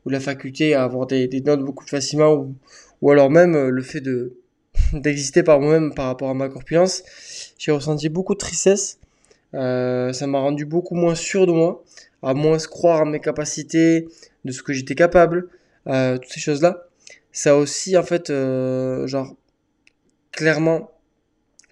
la 0.06 0.20
faculté 0.20 0.74
à 0.74 0.82
avoir 0.84 1.06
des, 1.06 1.28
notes 1.46 1.60
beaucoup 1.60 1.84
plus 1.84 1.90
facilement 1.90 2.34
ou, 2.34 2.54
ou 3.00 3.10
alors 3.10 3.30
même 3.30 3.54
euh, 3.54 3.70
le 3.70 3.82
fait 3.82 4.00
de 4.00 4.36
d'exister 4.92 5.42
par 5.42 5.60
moi-même 5.60 5.94
par 5.94 6.06
rapport 6.06 6.28
à 6.28 6.34
ma 6.34 6.48
corpulence, 6.48 7.04
j'ai 7.58 7.70
ressenti 7.70 8.08
beaucoup 8.08 8.34
de 8.34 8.38
tristesse. 8.38 8.98
Euh, 9.54 10.12
ça 10.12 10.26
m'a 10.26 10.40
rendu 10.40 10.64
beaucoup 10.64 10.96
moins 10.96 11.14
sûr 11.14 11.46
de 11.46 11.52
moi, 11.52 11.84
à 12.22 12.34
moins 12.34 12.58
se 12.58 12.66
croire 12.68 13.02
en 13.02 13.06
mes 13.06 13.20
capacités, 13.20 14.08
de 14.44 14.52
ce 14.52 14.62
que 14.62 14.72
j'étais 14.72 14.96
capable, 14.96 15.48
euh, 15.86 16.18
toutes 16.18 16.32
ces 16.32 16.40
choses-là. 16.40 16.86
Ça 17.32 17.56
aussi, 17.56 17.96
en 17.96 18.02
fait, 18.02 18.30
euh, 18.30 19.06
genre, 19.06 19.36
clairement, 20.36 20.90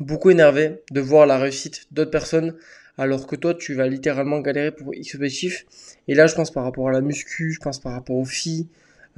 beaucoup 0.01 0.31
énervé 0.31 0.83
de 0.91 1.01
voir 1.01 1.27
la 1.27 1.39
réussite 1.39 1.87
d'autres 1.91 2.11
personnes 2.11 2.57
alors 2.99 3.27
que 3.27 3.37
toi 3.37 3.55
tu 3.55 3.75
vas 3.75 3.89
littéralement 3.89 4.41
galérer 4.41 4.71
pour 4.71 4.95
X 4.95 5.15
objectif. 5.15 5.65
Et 6.09 6.15
là 6.15 6.27
je 6.27 6.35
pense 6.35 6.51
par 6.51 6.65
rapport 6.65 6.89
à 6.89 6.93
la 6.93 7.01
muscu, 7.01 7.53
je 7.53 7.61
pense 7.61 7.79
par 7.79 7.93
rapport 7.93 8.17
aux 8.17 8.25
filles, 8.25 8.67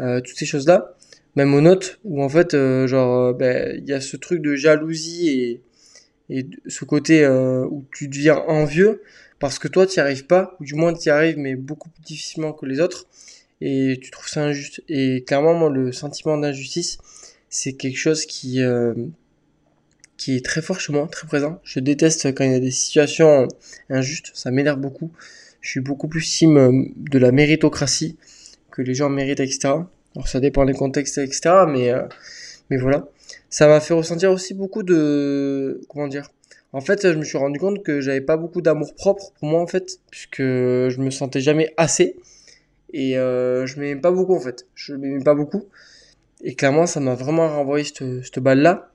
euh, 0.00 0.20
toutes 0.20 0.36
ces 0.36 0.46
choses-là, 0.46 0.94
même 1.36 1.54
aux 1.54 1.60
notes, 1.60 1.98
où 2.04 2.22
en 2.22 2.28
fait 2.28 2.54
euh, 2.54 2.86
genre 2.86 3.18
euh, 3.18 3.32
ben, 3.32 3.76
il 3.76 3.88
y 3.88 3.92
a 3.92 4.00
ce 4.00 4.16
truc 4.16 4.40
de 4.40 4.54
jalousie 4.54 5.28
et, 5.28 5.60
et 6.30 6.46
ce 6.66 6.84
côté 6.84 7.26
où 7.28 7.84
tu 7.94 8.08
deviens 8.08 8.36
envieux 8.36 9.02
parce 9.40 9.58
que 9.58 9.68
toi 9.68 9.86
tu 9.86 9.98
n'y 9.98 10.02
arrives 10.02 10.26
pas, 10.26 10.56
ou 10.60 10.64
du 10.64 10.74
moins 10.74 10.94
tu 10.94 11.08
y 11.08 11.10
arrives 11.10 11.38
mais 11.38 11.54
beaucoup 11.54 11.90
plus 11.90 12.02
difficilement 12.02 12.52
que 12.52 12.66
les 12.66 12.80
autres, 12.80 13.06
et 13.60 13.98
tu 14.00 14.10
trouves 14.10 14.28
ça 14.28 14.42
injuste. 14.44 14.82
Et 14.88 15.24
clairement 15.24 15.68
le 15.68 15.92
sentiment 15.92 16.38
d'injustice 16.38 16.98
c'est 17.50 17.74
quelque 17.74 17.98
chose 17.98 18.26
qui 18.26 18.62
qui 20.16 20.36
est 20.36 20.44
très 20.44 20.62
fort 20.62 20.80
chez 20.80 20.92
moi, 20.92 21.08
très 21.10 21.26
présent. 21.26 21.60
Je 21.64 21.80
déteste 21.80 22.34
quand 22.34 22.44
il 22.44 22.52
y 22.52 22.54
a 22.54 22.60
des 22.60 22.70
situations 22.70 23.48
injustes, 23.90 24.30
ça 24.34 24.50
m'énerve 24.50 24.78
beaucoup. 24.78 25.10
Je 25.60 25.70
suis 25.70 25.80
beaucoup 25.80 26.08
plus 26.08 26.22
team 26.22 26.56
euh, 26.56 26.84
de 26.96 27.18
la 27.18 27.32
méritocratie, 27.32 28.16
que 28.70 28.82
les 28.82 28.94
gens 28.94 29.08
méritent, 29.08 29.40
etc. 29.40 29.74
Alors 30.14 30.28
ça 30.28 30.40
dépend 30.40 30.64
des 30.64 30.74
contextes, 30.74 31.18
etc. 31.18 31.64
Mais, 31.68 31.90
euh, 31.90 32.02
mais 32.70 32.76
voilà. 32.76 33.08
Ça 33.50 33.66
m'a 33.68 33.80
fait 33.80 33.94
ressentir 33.94 34.30
aussi 34.30 34.54
beaucoup 34.54 34.82
de... 34.82 35.80
Comment 35.88 36.08
dire 36.08 36.30
En 36.72 36.80
fait, 36.80 37.10
je 37.12 37.16
me 37.16 37.24
suis 37.24 37.38
rendu 37.38 37.58
compte 37.58 37.82
que 37.82 38.00
j'avais 38.00 38.20
pas 38.20 38.36
beaucoup 38.36 38.62
d'amour 38.62 38.94
propre 38.94 39.32
pour 39.38 39.48
moi, 39.48 39.60
en 39.60 39.66
fait, 39.66 40.00
puisque 40.10 40.42
je 40.42 40.96
me 41.00 41.10
sentais 41.10 41.40
jamais 41.40 41.72
assez. 41.76 42.16
Et 42.92 43.16
euh, 43.18 43.66
je 43.66 43.80
m'aimais 43.80 44.00
pas 44.00 44.10
beaucoup, 44.10 44.34
en 44.34 44.40
fait. 44.40 44.66
Je 44.74 44.94
m'aimais 44.94 45.22
pas 45.24 45.34
beaucoup. 45.34 45.64
Et 46.42 46.54
clairement, 46.54 46.86
ça 46.86 47.00
m'a 47.00 47.14
vraiment 47.14 47.48
renvoyé 47.48 47.84
cette, 47.84 48.24
cette 48.24 48.38
balle-là 48.38 48.93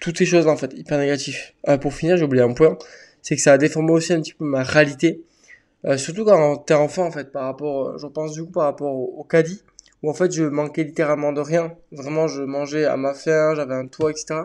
toutes 0.00 0.18
ces 0.18 0.26
choses 0.26 0.46
en 0.46 0.56
fait 0.56 0.72
hyper 0.74 0.98
négatifs. 0.98 1.54
Euh, 1.68 1.78
pour 1.78 1.94
finir, 1.94 2.16
j'ai 2.16 2.24
oublié 2.24 2.42
un 2.42 2.52
point, 2.52 2.78
c'est 3.22 3.36
que 3.36 3.42
ça 3.42 3.54
a 3.54 3.58
déformé 3.58 3.92
aussi 3.92 4.12
un 4.12 4.20
petit 4.20 4.34
peu 4.34 4.44
ma 4.44 4.62
réalité, 4.62 5.22
euh, 5.84 5.96
surtout 5.96 6.24
quand 6.24 6.56
t'es 6.58 6.74
enfant 6.74 7.06
en 7.06 7.10
fait, 7.10 7.32
par 7.32 7.44
rapport, 7.44 7.98
je 7.98 8.06
pense 8.06 8.32
du 8.32 8.44
coup 8.44 8.52
par 8.52 8.64
rapport 8.64 8.92
au, 8.94 9.24
caddie, 9.24 9.62
où 10.02 10.10
en 10.10 10.14
fait 10.14 10.32
je 10.32 10.44
manquais 10.44 10.84
littéralement 10.84 11.32
de 11.32 11.40
rien. 11.40 11.74
Vraiment, 11.92 12.28
je 12.28 12.42
mangeais 12.42 12.84
à 12.84 12.96
ma 12.96 13.14
faim, 13.14 13.54
j'avais 13.54 13.74
un 13.74 13.86
toit, 13.86 14.10
etc. 14.10 14.42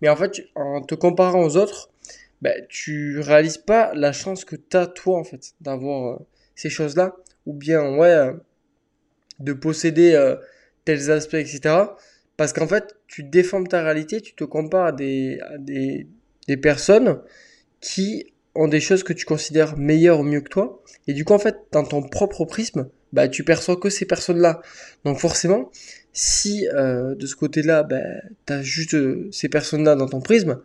Mais 0.00 0.08
en 0.08 0.16
fait, 0.16 0.42
en 0.54 0.82
te 0.82 0.94
comparant 0.94 1.42
aux 1.42 1.56
autres, 1.56 1.90
ben, 2.42 2.54
tu 2.68 3.20
réalises 3.20 3.58
pas 3.58 3.92
la 3.94 4.12
chance 4.12 4.44
que 4.44 4.56
t'as 4.56 4.86
toi 4.86 5.18
en 5.18 5.24
fait 5.24 5.54
d'avoir 5.60 6.20
ces 6.54 6.68
choses-là, 6.68 7.16
ou 7.46 7.54
bien 7.54 7.96
ouais, 7.96 8.30
de 9.40 9.52
posséder 9.52 10.34
tels 10.84 11.10
aspects, 11.10 11.34
etc. 11.34 11.86
Parce 12.36 12.52
qu'en 12.52 12.66
fait, 12.66 12.96
tu 13.06 13.22
déformes 13.22 13.68
ta 13.68 13.82
réalité, 13.82 14.20
tu 14.20 14.34
te 14.34 14.44
compares 14.44 14.86
à 14.86 14.92
des, 14.92 15.38
personnes 16.60 17.20
qui 17.80 18.32
ont 18.54 18.68
des 18.68 18.80
choses 18.80 19.02
que 19.02 19.12
tu 19.12 19.24
considères 19.24 19.76
meilleures 19.76 20.20
ou 20.20 20.22
mieux 20.24 20.40
que 20.40 20.48
toi. 20.48 20.82
Et 21.06 21.12
du 21.12 21.24
coup, 21.24 21.32
en 21.32 21.38
fait, 21.38 21.56
dans 21.72 21.84
ton 21.84 22.02
propre 22.02 22.44
prisme, 22.44 22.88
bah, 23.12 23.28
tu 23.28 23.44
perçois 23.44 23.76
que 23.76 23.90
ces 23.90 24.06
personnes-là. 24.06 24.62
Donc 25.04 25.18
forcément, 25.18 25.70
si 26.12 26.68
euh, 26.68 27.14
de 27.14 27.26
ce 27.26 27.36
côté-là, 27.36 27.82
bah, 27.84 28.00
tu 28.46 28.52
as 28.52 28.62
juste 28.62 28.94
euh, 28.94 29.28
ces 29.32 29.48
personnes-là 29.48 29.94
dans 29.94 30.08
ton 30.08 30.20
prisme, 30.20 30.60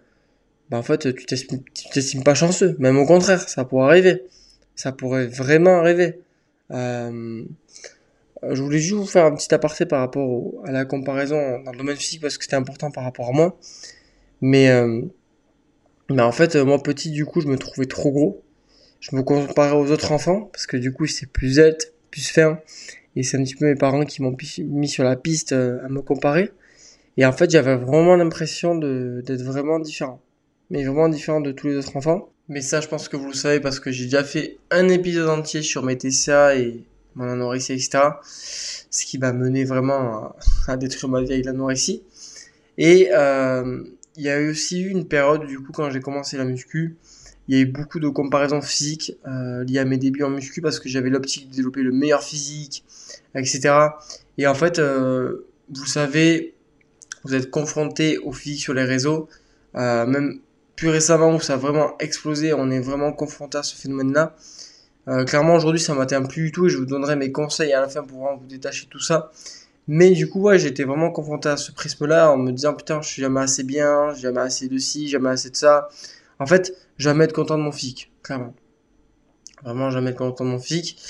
bah, 0.70 0.78
en 0.78 0.84
fait, 0.84 1.14
tu 1.16 1.26
t'estimes 1.26 2.24
pas 2.24 2.36
chanceux. 2.36 2.76
Même 2.80 2.98
au 2.98 3.06
contraire, 3.06 3.48
ça 3.48 3.66
pourrait 3.66 3.86
arriver. 3.90 4.24
Ça 4.76 4.92
pourrait 4.92 5.28
vraiment 5.28 5.80
arriver. 5.80 6.20
Euh, 6.72 7.44
je 8.44 8.62
voulais 8.62 8.80
juste 8.80 8.94
vous 8.94 9.06
faire 9.06 9.26
un 9.26 9.36
petit 9.36 9.54
aparté 9.54 9.86
par 9.86 10.00
rapport 10.00 10.54
à 10.66 10.72
la 10.72 10.86
comparaison 10.86 11.60
dans 11.64 11.72
le 11.72 11.78
domaine 11.78 11.96
physique 11.96 12.22
parce 12.22 12.38
que 12.38 12.44
c'était 12.44 12.56
important 12.56 12.92
par 12.92 13.04
rapport 13.04 13.30
à 13.30 13.32
moi. 13.32 13.58
Mais, 14.42 14.70
euh, 14.70 15.02
mais 16.10 16.22
en 16.22 16.32
fait, 16.32 16.56
moi 16.56 16.82
petit, 16.82 17.12
du 17.12 17.26
coup, 17.26 17.42
je 17.42 17.48
me 17.48 17.58
trouvais 17.58 17.88
trop 17.88 18.12
gros. 18.12 18.44
Je 19.00 19.16
me 19.16 19.24
comparais 19.24 19.76
aux 19.76 19.92
autres 19.92 20.12
enfants 20.12 20.50
parce 20.52 20.68
que 20.68 20.78
du 20.78 20.92
coup, 20.92 21.06
c'est 21.06 21.32
plus 21.32 21.60
alt, 21.60 21.94
plus 22.12 22.28
ferme. 22.28 22.58
Et 23.16 23.24
c'est 23.24 23.38
un 23.38 23.44
petit 23.44 23.56
peu 23.56 23.66
mes 23.66 23.76
parents 23.76 24.06
qui 24.06 24.22
m'ont 24.22 24.36
mis 24.60 24.88
sur 24.88 25.04
la 25.04 25.16
piste 25.16 25.52
euh, 25.52 25.84
à 25.86 25.90
me 25.90 26.02
comparer. 26.02 26.52
Et 27.18 27.26
en 27.26 27.34
fait, 27.34 27.50
j'avais 27.50 27.76
vraiment 27.76 28.16
l'impression 28.16 28.76
d'être 28.76 29.42
vraiment 29.42 29.80
différent. 29.80 30.22
Mais 30.70 30.84
vraiment 30.84 31.10
différent 31.10 31.42
de 31.42 31.52
tous 31.52 31.68
les 31.68 31.76
autres 31.76 31.98
enfants. 31.98 32.30
Mais 32.48 32.62
ça, 32.62 32.82
je 32.82 32.88
pense 32.88 33.10
que 33.10 33.18
vous 33.18 33.28
le 33.28 33.34
savez 33.34 33.60
parce 33.60 33.80
que 33.80 33.92
j'ai 33.92 34.06
déjà 34.06 34.24
fait 34.24 34.58
un 34.72 34.88
épisode 34.90 35.30
entier 35.30 35.62
sur 35.62 35.84
mes 35.84 35.98
TCA 35.98 36.56
et 36.56 36.84
mon 37.20 37.30
anorexie, 37.30 37.74
etc. 37.74 38.00
Ce 38.24 39.06
qui 39.06 39.18
m'a 39.18 39.34
mené 39.34 39.64
vraiment 39.66 40.34
à, 40.68 40.78
détruire 40.78 41.10
ma 41.10 41.22
vie 41.22 41.34
avec 41.34 41.46
l'anorexie. 41.46 42.04
Et 42.78 43.10
euh, 43.14 43.84
il 44.16 44.24
y 44.24 44.30
a 44.30 44.40
aussi 44.40 44.82
eu 44.82 44.90
une 44.90 45.08
période, 45.08 45.46
du 45.46 45.60
coup, 45.60 45.72
quand 45.72 45.90
j'ai 45.90 46.00
commencé 46.00 46.38
la 46.38 46.46
muscu, 46.46 46.96
il 47.48 47.56
y 47.56 47.60
a 47.60 47.62
eu 47.62 47.66
beaucoup 47.66 48.00
de 48.00 48.08
comparaisons 48.10 48.62
physiques 48.62 49.18
euh, 49.28 49.64
liées 49.66 49.80
à 49.80 49.86
mes 49.86 49.98
débuts 49.98 50.24
en 50.24 50.30
muscu 50.30 50.62
parce 50.62 50.80
que 50.80 50.88
j'avais 50.88 51.10
l'optique 51.10 51.50
de 51.50 51.56
développer 51.56 51.82
le 51.82 51.92
meilleur 51.92 52.24
physique, 52.24 52.86
etc. 53.36 53.74
Et 54.38 54.48
en 54.48 54.54
fait, 54.54 54.80
euh, 54.80 55.48
vous 55.74 55.86
savez, 55.86 56.54
vous 57.24 57.36
êtes 57.36 57.50
confronté 57.50 58.18
au 58.20 58.32
physique 58.32 58.62
sur 58.62 58.74
les 58.74 58.84
réseaux, 58.84 59.28
même 59.74 60.40
plus 60.76 60.90
récemment 60.90 61.36
où 61.36 61.42
ça 61.42 61.56
a 61.56 61.58
vraiment 61.58 61.98
explosé, 62.00 62.54
on 62.54 62.72
est 62.72 62.80
vraiment 62.80 63.12
confronté 63.12 63.58
à 63.58 63.64
ce 63.64 63.76
phénomène-là. 63.76 64.36
Euh, 65.10 65.26
clairement, 65.26 65.56
aujourd'hui, 65.56 65.80
ça 65.82 65.94
m'atteint 65.96 66.22
plus 66.22 66.44
du 66.46 66.52
tout 66.52 66.68
et 66.68 66.70
je 66.70 66.78
vous 66.78 66.86
donnerai 66.86 67.16
mes 67.16 67.32
conseils 67.32 67.74
à 67.74 67.82
la 67.82 67.90
fin 67.90 68.04
pour 68.04 68.38
vous 68.38 68.46
détacher 68.46 68.88
tout 68.90 69.00
ça. 69.00 69.32
Mais 69.88 70.12
du 70.12 70.30
coup, 70.30 70.42
ouais, 70.42 70.60
j'étais 70.60 70.84
vraiment 70.84 71.10
confronté 71.10 71.50
à 71.50 71.58
ce 71.58 71.72
prisme-là 71.72 72.32
en 72.32 72.38
me 72.38 72.52
disant 72.52 72.76
putain, 72.76 73.02
je 73.02 73.10
suis 73.10 73.22
jamais 73.24 73.42
assez 73.42 73.64
bien, 73.64 74.14
jamais 74.14 74.42
assez 74.42 74.68
de 74.68 74.78
ci, 74.78 75.08
jamais 75.08 75.30
assez 75.30 75.50
de 75.50 75.56
ça. 75.56 75.90
En 76.38 76.46
fait, 76.46 76.76
jamais 77.00 77.24
être 77.24 77.34
content 77.34 77.58
de 77.58 77.64
mon 77.64 77.72
physique, 77.72 78.12
clairement. 78.22 78.54
Vraiment, 79.64 79.90
jamais 79.90 80.12
être 80.12 80.18
content 80.18 80.46
de 80.46 80.52
mon 80.52 80.60
physique. 80.60 81.02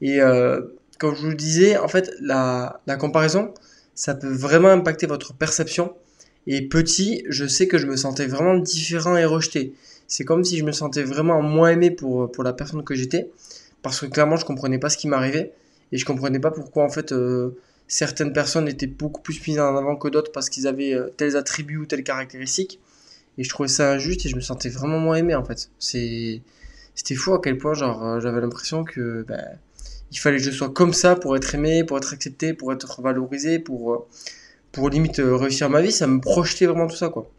Et 0.00 0.20
euh, 0.20 0.60
comme 0.98 1.16
je 1.16 1.22
vous 1.22 1.30
le 1.30 1.34
disais, 1.34 1.76
en 1.76 1.88
fait, 1.88 2.12
la, 2.20 2.80
la 2.86 2.96
comparaison, 2.96 3.52
ça 3.96 4.14
peut 4.14 4.32
vraiment 4.32 4.68
impacter 4.68 5.06
votre 5.06 5.34
perception. 5.34 5.94
Et 6.46 6.68
petit, 6.68 7.24
je 7.28 7.44
sais 7.46 7.66
que 7.66 7.76
je 7.76 7.86
me 7.86 7.96
sentais 7.96 8.26
vraiment 8.26 8.54
différent 8.56 9.16
et 9.16 9.24
rejeté. 9.24 9.74
C'est 10.08 10.24
comme 10.24 10.42
si 10.42 10.58
je 10.58 10.64
me 10.64 10.72
sentais 10.72 11.04
vraiment 11.04 11.40
moins 11.42 11.70
aimé 11.70 11.90
pour, 11.92 12.32
pour 12.32 12.42
la 12.42 12.52
personne 12.52 12.82
que 12.82 12.94
j'étais. 12.94 13.30
Parce 13.82 14.00
que 14.00 14.06
clairement, 14.06 14.36
je 14.36 14.44
comprenais 14.44 14.78
pas 14.78 14.90
ce 14.90 14.98
qui 14.98 15.06
m'arrivait. 15.06 15.52
Et 15.92 15.98
je 15.98 16.04
comprenais 16.04 16.40
pas 16.40 16.50
pourquoi, 16.50 16.82
en 16.84 16.88
fait, 16.88 17.12
euh, 17.12 17.56
certaines 17.86 18.32
personnes 18.32 18.68
étaient 18.68 18.86
beaucoup 18.86 19.22
plus 19.22 19.46
mises 19.46 19.60
en 19.60 19.76
avant 19.76 19.96
que 19.96 20.08
d'autres 20.08 20.32
parce 20.32 20.50
qu'ils 20.50 20.66
avaient 20.66 20.94
euh, 20.94 21.08
tels 21.16 21.36
attributs 21.36 21.76
ou 21.76 21.86
telles 21.86 22.02
caractéristiques. 22.02 22.80
Et 23.38 23.44
je 23.44 23.48
trouvais 23.48 23.68
ça 23.68 23.92
injuste 23.92 24.26
et 24.26 24.28
je 24.28 24.36
me 24.36 24.40
sentais 24.40 24.68
vraiment 24.68 24.98
moins 24.98 25.16
aimé 25.16 25.34
en 25.36 25.44
fait. 25.44 25.70
C'était 25.78 27.14
fou 27.14 27.34
à 27.34 27.40
quel 27.40 27.56
point 27.56 27.72
genre 27.72 28.04
euh, 28.04 28.20
j'avais 28.20 28.40
l'impression 28.40 28.82
que 28.84 29.24
ben, 29.28 29.40
il 30.10 30.18
fallait 30.18 30.38
que 30.38 30.42
je 30.42 30.50
sois 30.50 30.70
comme 30.70 30.92
ça 30.92 31.14
pour 31.14 31.36
être 31.36 31.54
aimé, 31.54 31.84
pour 31.84 31.96
être 31.96 32.12
accepté, 32.12 32.52
pour 32.52 32.72
être 32.72 33.00
valorisé, 33.00 33.60
pour 33.60 33.94
euh, 33.94 34.06
pour 34.72 34.90
limite 34.90 35.20
euh, 35.20 35.36
réussir 35.36 35.70
ma 35.70 35.80
vie. 35.80 35.92
Ça 35.92 36.08
me 36.08 36.20
projetait 36.20 36.66
vraiment 36.66 36.88
tout 36.88 36.96
ça 36.96 37.10
quoi. 37.10 37.30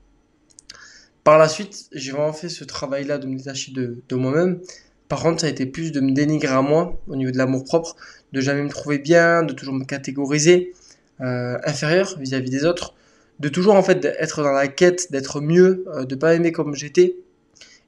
Par 1.29 1.37
la 1.37 1.47
suite, 1.47 1.89
j'ai 1.91 2.11
vraiment 2.11 2.33
fait 2.33 2.49
ce 2.49 2.63
travail-là 2.63 3.19
de 3.19 3.27
me 3.27 3.37
détacher 3.37 3.71
de, 3.71 4.15
moi-même. 4.15 4.61
Par 5.09 5.21
contre, 5.21 5.41
ça 5.41 5.45
a 5.45 5.51
été 5.51 5.67
plus 5.67 5.91
de 5.91 5.99
me 5.99 6.11
dénigrer 6.11 6.55
à 6.55 6.63
moi 6.63 6.99
au 7.07 7.15
niveau 7.15 7.29
de 7.29 7.37
l'amour 7.37 7.65
propre, 7.65 7.95
de 8.33 8.41
jamais 8.41 8.63
me 8.63 8.69
trouver 8.69 8.97
bien, 8.97 9.43
de 9.43 9.53
toujours 9.53 9.75
me 9.75 9.85
catégoriser 9.85 10.73
euh, 11.21 11.59
inférieur 11.65 12.17
vis-à-vis 12.17 12.49
des 12.49 12.65
autres, 12.65 12.95
de 13.39 13.47
toujours 13.47 13.75
en 13.75 13.83
fait 13.83 14.05
être 14.05 14.41
dans 14.41 14.53
la 14.53 14.67
quête 14.67 15.11
d'être 15.11 15.39
mieux, 15.39 15.85
euh, 15.93 16.03
de 16.03 16.15
pas 16.15 16.33
aimer 16.33 16.51
comme 16.51 16.73
j'étais 16.73 17.17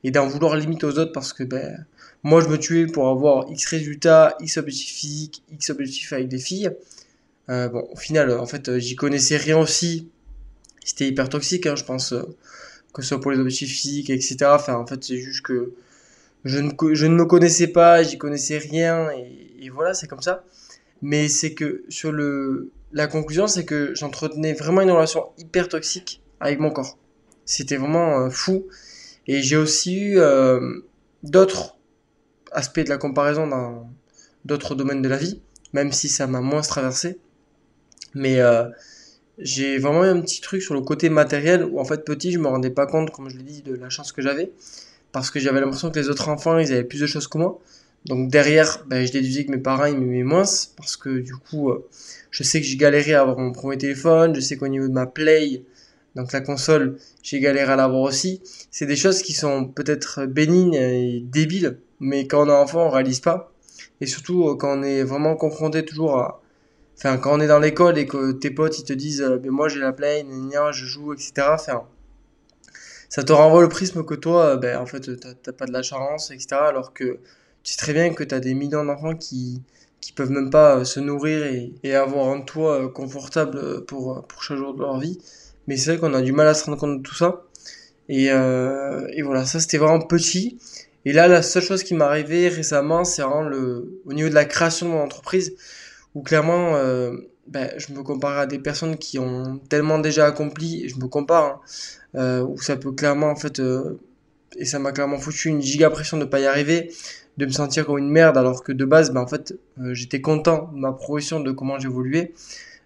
et 0.04 0.12
d'en 0.12 0.28
vouloir 0.28 0.56
limite 0.56 0.84
aux 0.84 1.00
autres 1.00 1.12
parce 1.12 1.34
que 1.34 1.44
ben 1.44 1.84
moi 2.22 2.42
je 2.42 2.48
me 2.48 2.60
tuais 2.60 2.86
pour 2.86 3.08
avoir 3.10 3.50
X 3.50 3.66
résultats, 3.66 4.36
X 4.40 4.58
objectifs 4.58 4.94
physiques, 4.94 5.44
X 5.52 5.72
objectifs 5.72 6.14
avec 6.14 6.28
des 6.28 6.38
filles. 6.38 6.70
Euh, 7.50 7.70
bon, 7.70 7.88
au 7.92 7.98
final, 7.98 8.30
en 8.38 8.46
fait, 8.46 8.78
j'y 8.78 8.96
connaissais 8.96 9.38
rien 9.38 9.58
aussi. 9.58 10.10
C'était 10.86 11.08
hyper 11.08 11.28
toxique, 11.28 11.66
hein, 11.66 11.76
je 11.76 11.84
pense, 11.84 12.14
euh, 12.14 12.22
que 12.94 13.02
ce 13.02 13.10
soit 13.10 13.22
pour 13.22 13.32
les 13.32 13.40
objectifs 13.40 13.72
physiques, 13.72 14.10
etc. 14.10 14.38
Enfin, 14.46 14.76
en 14.76 14.86
fait, 14.86 15.04
c'est 15.04 15.18
juste 15.18 15.42
que 15.42 15.74
je 16.44 16.60
ne, 16.60 16.72
je 16.94 17.06
ne 17.06 17.16
me 17.16 17.26
connaissais 17.26 17.68
pas, 17.68 18.04
j'y 18.04 18.18
connaissais 18.18 18.58
rien, 18.58 19.10
et, 19.12 19.70
voilà, 19.70 19.94
c'est 19.94 20.08
comme 20.08 20.22
ça. 20.22 20.44
Mais 21.02 21.28
c'est 21.28 21.54
que 21.54 21.84
sur 21.90 22.12
le, 22.12 22.72
la 22.92 23.08
conclusion, 23.08 23.48
c'est 23.48 23.66
que 23.66 23.94
j'entretenais 23.96 24.54
vraiment 24.54 24.82
une 24.82 24.92
relation 24.92 25.30
hyper 25.38 25.70
toxique 25.70 26.22
avec 26.40 26.60
mon 26.60 26.72
corps. 26.72 26.98
C'était 27.46 27.78
vraiment 27.78 28.26
euh, 28.26 28.30
fou. 28.30 28.68
Et 29.28 29.42
j'ai 29.42 29.58
aussi 29.58 30.00
eu 30.00 30.20
euh, 30.20 30.82
d'autres 31.24 31.78
aspects 32.52 32.80
de 32.80 32.90
la 32.90 32.98
comparaison 32.98 33.48
dans 33.48 33.90
d'autres 34.46 34.76
domaines 34.76 35.02
de 35.02 35.10
la 35.10 35.18
vie, 35.18 35.42
même 35.74 35.92
si 35.92 36.10
ça 36.10 36.28
m'a 36.28 36.42
moins 36.42 36.62
traversé. 36.62 37.20
Mais 38.14 38.40
euh, 38.40 38.66
j'ai 39.42 39.78
vraiment 39.78 40.06
eu 40.06 40.10
un 40.10 40.22
petit 40.22 40.42
truc 40.42 40.62
sur 40.62 40.74
le 40.74 40.82
côté 40.82 41.10
matériel 41.10 41.66
où 41.66 41.80
en 41.80 41.86
fait 41.86 42.06
petit, 42.06 42.32
je 42.32 42.40
me 42.40 42.48
rendais 42.48 42.70
pas 42.70 42.88
compte, 42.88 43.12
comme 43.12 43.30
je 43.30 43.38
l'ai 43.38 43.44
dit, 43.44 43.62
de 43.62 43.76
la 43.76 43.90
chance 43.90 44.12
que 44.12 44.22
j'avais. 44.22 44.52
Parce 45.12 45.30
que 45.30 45.40
j'avais 45.40 45.60
l'impression 45.60 45.92
que 45.92 46.00
les 46.00 46.10
autres 46.10 46.30
enfants, 46.30 46.58
ils 46.58 46.72
avaient 46.72 46.84
plus 46.84 47.02
de 47.02 47.08
choses 47.08 47.28
que 47.28 47.38
moi. 47.38 47.60
Donc 48.06 48.30
derrière, 48.30 48.84
ben, 48.88 49.06
je 49.06 49.12
déduisais 49.12 49.46
que 49.46 49.52
mes 49.52 49.58
parents, 49.58 49.86
ils 49.86 49.98
m'aimaient 49.98 50.24
moins. 50.24 50.46
Parce 50.78 50.96
que 50.96 51.20
du 51.20 51.36
coup 51.36 51.72
je 52.32 52.44
sais 52.44 52.62
que 52.62 52.66
j'ai 52.66 52.78
galéré 52.78 53.14
à 53.14 53.22
avoir 53.22 53.38
mon 53.38 53.52
premier 53.52 53.78
téléphone, 53.78 54.34
je 54.34 54.40
sais 54.40 54.58
qu'au 54.58 54.70
niveau 54.70 54.88
de 54.88 54.94
ma 54.94 55.06
Play, 55.06 55.64
donc 56.16 56.32
la 56.32 56.42
console, 56.42 56.98
j'ai 57.22 57.40
galéré 57.40 57.74
à 57.74 57.76
l'avoir 57.76 58.02
aussi. 58.02 58.42
C'est 58.72 58.86
des 58.86 58.96
choses 58.96 59.22
qui 59.22 59.34
sont 59.34 59.66
peut-être 59.66 60.26
bénignes 60.26 60.76
et 60.76 61.22
débiles, 61.22 61.78
mais 62.00 62.28
quand 62.28 62.48
on 62.48 62.50
est 62.50 62.56
enfant, 62.56 62.88
on 62.88 62.90
réalise 62.90 63.20
pas. 63.20 63.52
Et 64.00 64.08
surtout 64.08 64.48
euh, 64.48 64.56
quand 64.56 64.80
on 64.80 64.84
est 64.84 65.04
vraiment 65.04 65.36
confronté 65.36 65.86
toujours 65.86 66.18
à... 66.18 66.41
Enfin, 66.98 67.18
quand 67.18 67.38
on 67.38 67.40
est 67.40 67.48
dans 67.48 67.60
l'école 67.60 67.98
et 67.98 68.06
que 68.06 68.32
tes 68.32 68.52
potes, 68.52 68.80
ils 68.80 68.86
te 68.86 68.94
disent 68.94 69.22
euh, 69.22 69.38
ben 69.38 69.52
moi 69.52 69.70
j'ai 69.70 69.80
la 69.80 69.94
Play, 69.94 70.26
je 70.72 70.86
joue, 70.86 71.14
etc. 71.14 71.32
Enfin, 71.50 71.84
ça 73.10 73.24
te 73.24 73.34
renvoie 73.34 73.62
le 73.62 73.70
prisme 73.70 74.06
que 74.06 74.14
toi, 74.16 74.58
ben, 74.58 74.78
en 74.78 74.86
fait, 74.86 75.10
t'as 75.42 75.52
pas 75.52 75.66
de 75.66 75.74
la 75.74 75.82
chance, 75.82 76.32
etc. 76.32 76.48
Alors 76.52 76.94
que 76.94 77.20
tu 77.64 77.74
sais 77.74 77.78
très 77.78 77.94
bien 77.94 78.14
que 78.14 78.24
tu 78.24 78.34
as 78.36 78.40
des 78.40 78.54
millions 78.54 78.86
d'enfants 78.86 79.16
qui, 79.16 79.62
qui 80.02 80.14
peuvent 80.14 80.32
même 80.32 80.50
pas 80.50 80.78
euh, 80.78 80.84
se 80.84 81.00
nourrir 81.00 81.46
et, 81.46 81.74
et 81.84 81.96
avoir 81.96 82.30
un 82.30 82.42
toit 82.42 82.84
euh, 82.84 82.88
confortable 82.90 83.58
euh, 83.58 83.82
pour, 83.82 84.26
pour 84.28 84.44
chaque 84.44 84.58
jour 84.58 84.74
de 84.74 84.82
leur 84.82 85.00
vie. 85.00 85.20
Mais 85.68 85.78
c'est 85.78 85.92
vrai 85.92 86.00
qu'on 86.00 86.14
a 86.14 86.22
du 86.22 86.32
mal 86.32 86.48
à 86.48 86.54
se 86.54 86.66
rendre 86.66 86.78
compte 86.78 86.98
de 86.98 87.04
tout 87.04 87.16
ça. 87.16 87.44
Et, 88.10 88.32
euh, 88.32 89.08
et 89.14 89.22
voilà, 89.22 89.46
ça 89.46 89.60
c'était 89.60 89.78
vraiment 89.78 90.02
petit. 90.02 90.58
Et 91.06 91.14
là, 91.14 91.28
la 91.28 91.42
seule 91.42 91.64
chose 91.64 91.84
qui 91.84 91.94
m'est 91.94 92.04
arrivée 92.04 92.50
récemment, 92.50 93.04
c'est 93.04 93.22
vraiment 93.22 93.44
le, 93.44 94.02
au 94.06 94.14
niveau 94.14 94.30
de 94.30 94.34
la 94.34 94.46
création 94.46 94.88
de 94.88 94.92
mon 94.92 95.02
entreprise, 95.02 95.56
où 96.16 96.22
clairement, 96.22 96.76
euh, 96.76 97.16
ben, 97.48 97.72
je 97.78 97.94
me 97.94 98.04
compare 98.04 98.38
à 98.38 98.46
des 98.46 98.60
personnes 98.60 98.98
qui 98.98 99.20
ont 99.20 99.60
tellement 99.70 100.00
déjà 100.00 100.26
accompli, 100.26 100.88
je 100.90 100.96
me 100.98 101.08
compare, 101.08 101.46
hein, 101.46 101.60
euh, 102.16 102.44
où 102.44 102.62
ça 102.62 102.76
peut 102.78 102.92
clairement, 102.92 103.30
en 103.30 103.36
fait, 103.36 103.62
et 104.58 104.66
ça 104.66 104.80
m'a 104.80 104.92
clairement 104.92 105.18
foutu 105.18 105.50
une 105.50 105.62
giga 105.62 105.90
pression 105.90 106.18
de 106.18 106.26
pas 106.26 106.40
y 106.40 106.46
arriver, 106.46 106.92
de 107.38 107.46
me 107.46 107.52
sentir 107.52 107.86
comme 107.86 107.98
une 107.98 108.10
merde 108.10 108.38
alors 108.38 108.64
que 108.64 108.72
de 108.72 108.86
base, 108.86 109.12
ben, 109.12 109.22
en 109.22 109.28
fait, 109.28 109.58
euh, 109.80 109.94
j'étais 109.94 110.22
content 110.22 110.70
de 110.74 110.80
ma 110.80 110.92
progression, 110.92 111.40
de 111.40 111.52
comment 111.52 111.80
j'évoluais, 111.80 112.34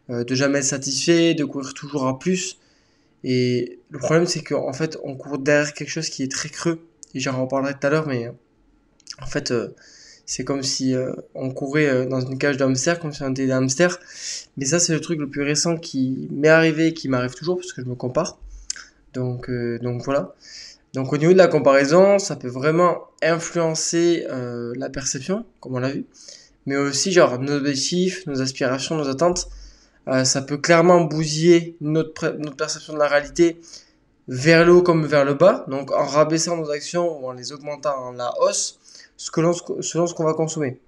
euh, 0.09 0.23
de 0.23 0.35
jamais 0.35 0.59
être 0.59 0.65
satisfait, 0.65 1.33
de 1.33 1.45
courir 1.45 1.73
toujours 1.73 2.07
à 2.07 2.19
plus. 2.19 2.59
Et 3.23 3.79
le 3.89 3.99
problème, 3.99 4.27
c'est 4.27 4.43
qu'en 4.43 4.73
fait, 4.73 4.97
on 5.03 5.15
court 5.15 5.39
derrière 5.39 5.73
quelque 5.73 5.89
chose 5.89 6.09
qui 6.09 6.23
est 6.23 6.31
très 6.31 6.49
creux. 6.49 6.79
Et 7.15 7.19
j'en 7.19 7.41
reparlerai 7.41 7.73
tout 7.73 7.87
à 7.87 7.89
l'heure, 7.89 8.07
mais 8.07 8.29
en 9.21 9.25
fait, 9.25 9.51
euh, 9.51 9.69
c'est 10.25 10.43
comme 10.43 10.63
si 10.63 10.95
on 11.35 11.51
courait 11.51 12.05
dans 12.07 12.19
une 12.19 12.37
cage 12.37 12.57
d'hamster, 12.57 12.99
comme 12.99 13.11
si 13.11 13.21
on 13.23 13.31
était 13.31 13.45
des 13.45 13.51
hamsters. 13.51 13.99
Mais 14.57 14.65
ça, 14.65 14.79
c'est 14.79 14.93
le 14.93 14.99
truc 14.99 15.19
le 15.19 15.29
plus 15.29 15.43
récent 15.43 15.77
qui 15.77 16.27
m'est 16.31 16.49
arrivé, 16.49 16.93
qui 16.93 17.09
m'arrive 17.09 17.33
toujours, 17.33 17.57
parce 17.57 17.73
que 17.73 17.83
je 17.83 17.87
me 17.87 17.95
compare. 17.95 18.37
Donc, 19.13 19.49
donc 19.81 20.03
voilà. 20.03 20.33
Donc 20.95 21.11
au 21.11 21.17
niveau 21.17 21.33
de 21.33 21.37
la 21.37 21.49
comparaison, 21.49 22.19
ça 22.19 22.37
peut 22.37 22.47
vraiment 22.47 23.01
influencer 23.21 24.25
euh, 24.29 24.71
la 24.77 24.89
perception, 24.89 25.45
comme 25.59 25.75
on 25.75 25.79
l'a 25.79 25.89
vu, 25.89 26.05
mais 26.65 26.77
aussi 26.77 27.11
genre 27.11 27.37
nos 27.37 27.51
objectifs, 27.51 28.25
nos 28.27 28.41
aspirations, 28.41 28.95
nos 28.95 29.09
attentes. 29.09 29.49
Euh, 30.07 30.23
ça 30.23 30.41
peut 30.41 30.57
clairement 30.57 31.01
bousiller 31.01 31.75
notre, 31.81 32.29
notre 32.39 32.55
perception 32.55 32.93
de 32.93 32.99
la 32.99 33.09
réalité 33.09 33.59
vers 34.29 34.65
le 34.65 34.71
haut 34.71 34.83
comme 34.83 35.05
vers 35.05 35.25
le 35.25 35.33
bas, 35.33 35.65
donc 35.67 35.91
en 35.91 36.05
rabaissant 36.05 36.55
nos 36.55 36.71
actions 36.71 37.19
ou 37.19 37.27
en 37.27 37.33
les 37.33 37.51
augmentant 37.51 37.97
en 37.97 38.11
la 38.13 38.31
hausse, 38.41 38.79
selon 39.17 39.53
ce 39.53 40.13
qu'on 40.13 40.23
va 40.23 40.33
consommer. 40.33 40.79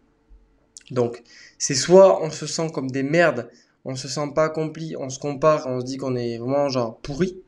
Donc 0.92 1.24
c'est 1.58 1.76
soit 1.76 2.22
on 2.24 2.30
se 2.30 2.46
sent 2.48 2.70
comme 2.74 2.90
des 2.90 3.04
merdes, 3.04 3.50
on 3.86 3.96
se 3.96 4.08
sent 4.08 4.32
pas 4.36 4.46
accompli, 4.46 4.96
on 4.98 5.10
se 5.10 5.20
compare, 5.20 5.66
on 5.68 5.80
se 5.80 5.86
dit 5.86 5.98
qu'on 5.98 6.16
est 6.16 6.38
vraiment 6.38 6.70
genre 6.70 6.98
pourri, 6.98 7.42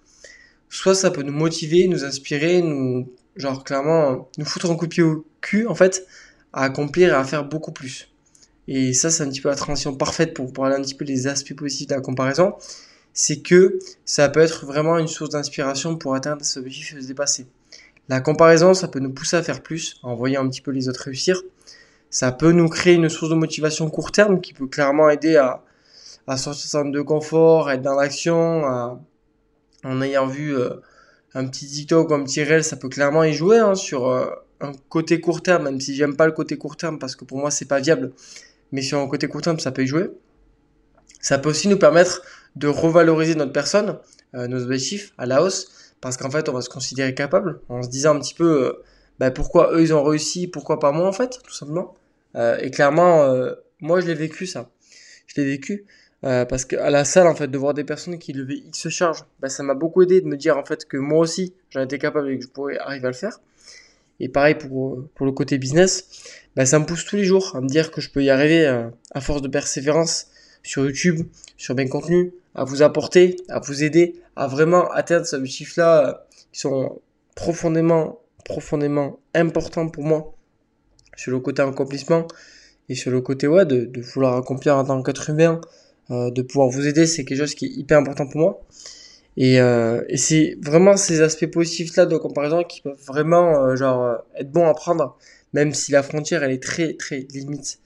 soit 0.70 0.96
ça 0.96 1.12
peut 1.12 1.24
nous 1.24 1.34
motiver, 1.34 1.88
nous 1.88 2.06
inspirer, 2.06 2.62
nous, 2.62 3.12
genre 3.36 3.64
clairement, 3.64 4.30
nous 4.38 4.46
foutre 4.46 4.70
un 4.70 4.76
coup 4.76 4.86
de 4.86 4.92
pied 4.92 5.04
au 5.04 5.26
cul, 5.42 5.68
en 5.68 5.76
fait, 5.76 6.06
à 6.54 6.64
accomplir 6.64 7.10
et 7.10 7.16
à 7.16 7.24
faire 7.24 7.44
beaucoup 7.44 7.72
plus. 7.72 8.10
Et 8.68 8.94
ça, 8.94 9.10
c'est 9.10 9.24
un 9.24 9.30
petit 9.30 9.42
peu 9.42 9.50
la 9.50 9.56
transition 9.56 9.96
parfaite 9.96 10.34
pour 10.34 10.54
parler 10.54 10.76
un 10.76 10.82
petit 10.82 10.94
peu 10.94 11.06
des 11.06 11.28
aspects 11.28 11.56
positifs 11.56 11.88
de 11.88 11.96
la 11.96 12.02
comparaison. 12.02 12.54
C'est 13.14 13.42
que 13.42 13.80
ça 14.06 14.30
peut 14.30 14.42
être 14.42 14.66
vraiment 14.66 14.98
une 15.00 15.08
source 15.08 15.32
d'inspiration 15.32 15.98
pour 15.98 16.14
atteindre 16.14 16.46
ce 16.46 16.60
objectif 16.60 16.96
et 16.96 17.02
se 17.02 17.08
dépasser. 17.08 17.48
La 18.10 18.22
comparaison, 18.22 18.74
ça 18.74 18.88
peut 18.88 19.00
nous 19.00 19.12
pousser 19.12 19.38
à 19.38 19.44
faire 19.44 19.62
plus, 19.62 19.98
en 20.04 20.16
voyant 20.16 20.44
un 20.44 20.50
petit 20.50 20.62
peu 20.62 20.72
les 20.72 20.90
autres 20.90 21.04
réussir. 21.04 21.42
ça 22.10 22.32
peut 22.32 22.52
nous 22.52 22.68
créer 22.68 22.96
une 22.96 23.08
source 23.08 23.30
de 23.30 23.36
motivation 23.36 23.88
court 23.90 24.12
terme 24.12 24.42
qui 24.42 24.54
peut 24.54 24.68
clairement 24.68 25.10
aider 25.10 25.38
à, 25.38 25.64
à 26.28 26.38
sortir 26.38 26.86
de 26.86 27.02
confort, 27.02 27.70
être 27.70 27.84
dans 27.84 27.96
l'action, 27.96 29.00
en 29.84 30.02
ayant 30.02 30.28
vu 30.28 30.56
euh, 30.56 30.76
un 31.34 31.46
petit 31.48 31.68
TikTok 31.68 32.10
ou 32.10 32.14
un 32.14 32.24
petit 32.24 32.44
réel, 32.44 32.64
ça 32.64 32.76
peut 32.78 32.90
clairement 32.90 33.24
y 33.24 33.34
jouer 33.34 33.60
hein, 33.60 33.76
sur 33.76 34.08
euh, 34.08 34.28
un 34.62 34.72
côté 34.90 35.22
court 35.22 35.42
terme, 35.42 35.64
même 35.64 35.80
si 35.80 35.96
j'aime 35.96 36.16
pas 36.16 36.26
le 36.26 36.32
côté 36.32 36.58
court 36.58 36.78
terme 36.78 37.00
parce 37.00 37.16
que 37.16 37.26
pour 37.26 37.38
moi 37.38 37.52
c'est 37.52 37.68
pas 37.68 37.80
viable, 37.80 38.12
mais 38.72 38.82
sur 38.82 39.00
un 39.00 39.08
côté 39.08 39.28
court 39.28 39.42
terme 39.42 39.60
ça 39.60 39.72
peut 39.72 39.84
y 39.84 39.88
jouer. 39.88 40.10
Ça 41.22 41.38
peut 41.38 41.50
aussi 41.50 41.68
nous 41.68 41.78
permettre 41.78 42.22
de 42.56 42.68
revaloriser 42.68 43.36
notre 43.36 43.52
personne, 43.52 43.98
euh, 44.36 44.48
nos 44.48 44.64
objectifs 44.64 45.14
à 45.18 45.26
la 45.26 45.44
hausse, 45.44 45.72
parce 46.02 46.18
qu'en 46.18 46.30
fait 46.30 46.50
on 46.50 46.54
va 46.54 46.62
se 46.62 46.70
considérer 46.70 47.14
capable 47.14 47.62
en 47.70 47.82
se 47.82 47.90
disant 47.90 48.16
un 48.16 48.20
petit 48.20 48.34
peu 48.34 48.82
bah, 49.20 49.32
pourquoi 49.32 49.74
eux 49.74 49.82
ils 49.82 49.94
ont 49.94 50.04
réussi, 50.04 50.48
pourquoi 50.48 50.80
pas 50.80 50.92
moi 50.92 51.08
en 51.08 51.14
fait, 51.14 51.40
tout 51.44 51.54
simplement. 51.54 51.96
et 52.36 52.72
clairement, 52.72 53.36
moi 53.82 54.00
je 54.02 54.08
l'ai 54.08 54.14
vécu 54.14 54.46
ça. 54.46 54.70
Je 55.28 55.42
l'ai 55.42 55.48
vécu. 55.48 55.86
Euh, 56.26 56.44
parce 56.44 56.66
qu'à 56.66 56.90
la 56.90 57.06
salle, 57.06 57.28
en 57.28 57.36
fait, 57.36 57.48
de 57.48 57.58
voir 57.58 57.74
des 57.74 57.86
personnes 57.86 58.20
qui 58.20 58.34
levaient 58.34 58.58
X 58.58 58.90
charges, 58.90 59.24
bah, 59.40 59.48
ça 59.48 59.64
m'a 59.64 59.74
beaucoup 59.74 60.02
aidé 60.02 60.20
de 60.20 60.28
me 60.28 60.36
dire 60.36 60.58
en 60.58 60.66
fait 60.66 60.86
que 60.86 60.98
moi 60.98 61.20
aussi, 61.20 61.54
j'en 61.70 61.82
étais 61.82 61.98
capable 61.98 62.30
et 62.30 62.38
que 62.38 62.44
je 62.44 62.50
pourrais 62.50 62.78
arriver 62.78 63.06
à 63.06 63.10
le 63.10 63.16
faire. 63.16 63.40
Et 64.20 64.28
pareil 64.28 64.56
pour, 64.56 65.06
pour 65.16 65.26
le 65.26 65.32
côté 65.32 65.58
business, 65.58 66.08
bah, 66.58 66.66
ça 66.66 66.78
me 66.78 66.86
pousse 66.86 67.06
tous 67.06 67.16
les 67.16 67.24
jours 67.24 67.56
à 67.56 67.62
me 67.62 67.68
dire 67.68 67.92
que 67.92 68.02
je 68.02 68.10
peux 68.10 68.22
y 68.22 68.30
arriver 68.30 68.68
euh, 68.68 68.90
à 69.12 69.22
force 69.22 69.42
de 69.42 69.48
persévérance 69.48 70.28
sur 70.64 70.86
YouTube, 70.86 71.28
sur 71.58 71.76
mes 71.76 71.88
contenus, 71.88 72.32
à 72.56 72.64
vous 72.64 72.82
apporter, 72.82 73.38
à 73.48 73.60
vous 73.60 73.84
aider, 73.84 74.16
à 74.36 74.48
vraiment 74.48 74.90
atteindre 74.92 75.26
ces 75.26 75.36
objectifs-là 75.36 76.08
euh, 76.08 76.14
qui 76.52 76.60
sont 76.60 77.00
profondément, 77.36 78.20
profondément 78.44 79.20
importants 79.34 79.88
pour 79.88 80.04
moi 80.04 80.34
sur 81.16 81.32
le 81.32 81.40
côté 81.40 81.62
accomplissement 81.62 82.28
et 82.88 82.96
sur 82.96 83.12
le 83.12 83.22
côté 83.22 83.48
ouais, 83.48 83.66
de, 83.66 83.90
vouloir 84.02 84.36
accomplir 84.36 84.76
en 84.76 84.84
tant 84.84 85.02
qu'être 85.04 85.30
humain 85.30 85.62
euh, 86.12 86.32
de 86.32 86.42
pouvoir 86.42 86.70
vous 86.70 86.88
aider, 86.88 87.06
c'est 87.06 87.24
quelque 87.24 87.38
chose 87.38 87.54
qui 87.54 87.66
est 87.66 87.70
hyper 87.70 88.00
important 88.00 88.28
pour 88.28 88.42
moi. 88.42 88.62
Et, 89.38 89.60
euh, 89.62 90.02
c'est 90.16 90.58
vraiment 90.62 90.98
ces 90.98 91.22
aspects 91.22 91.46
positifs 91.46 91.96
là 91.96 92.06
de 92.06 92.18
comparaison 92.18 92.64
qui 92.64 92.82
peuvent 92.82 93.02
vraiment 93.08 93.72
être 93.74 94.52
bons 94.52 94.68
à 94.68 94.74
prendre, 94.74 95.18
même 95.54 95.74
si 95.74 95.92
la 95.92 96.04
frontière 96.04 96.44
elle 96.44 96.52
est 96.52 96.64
très 96.64 96.94
très 96.96 97.20
limite 97.32 97.80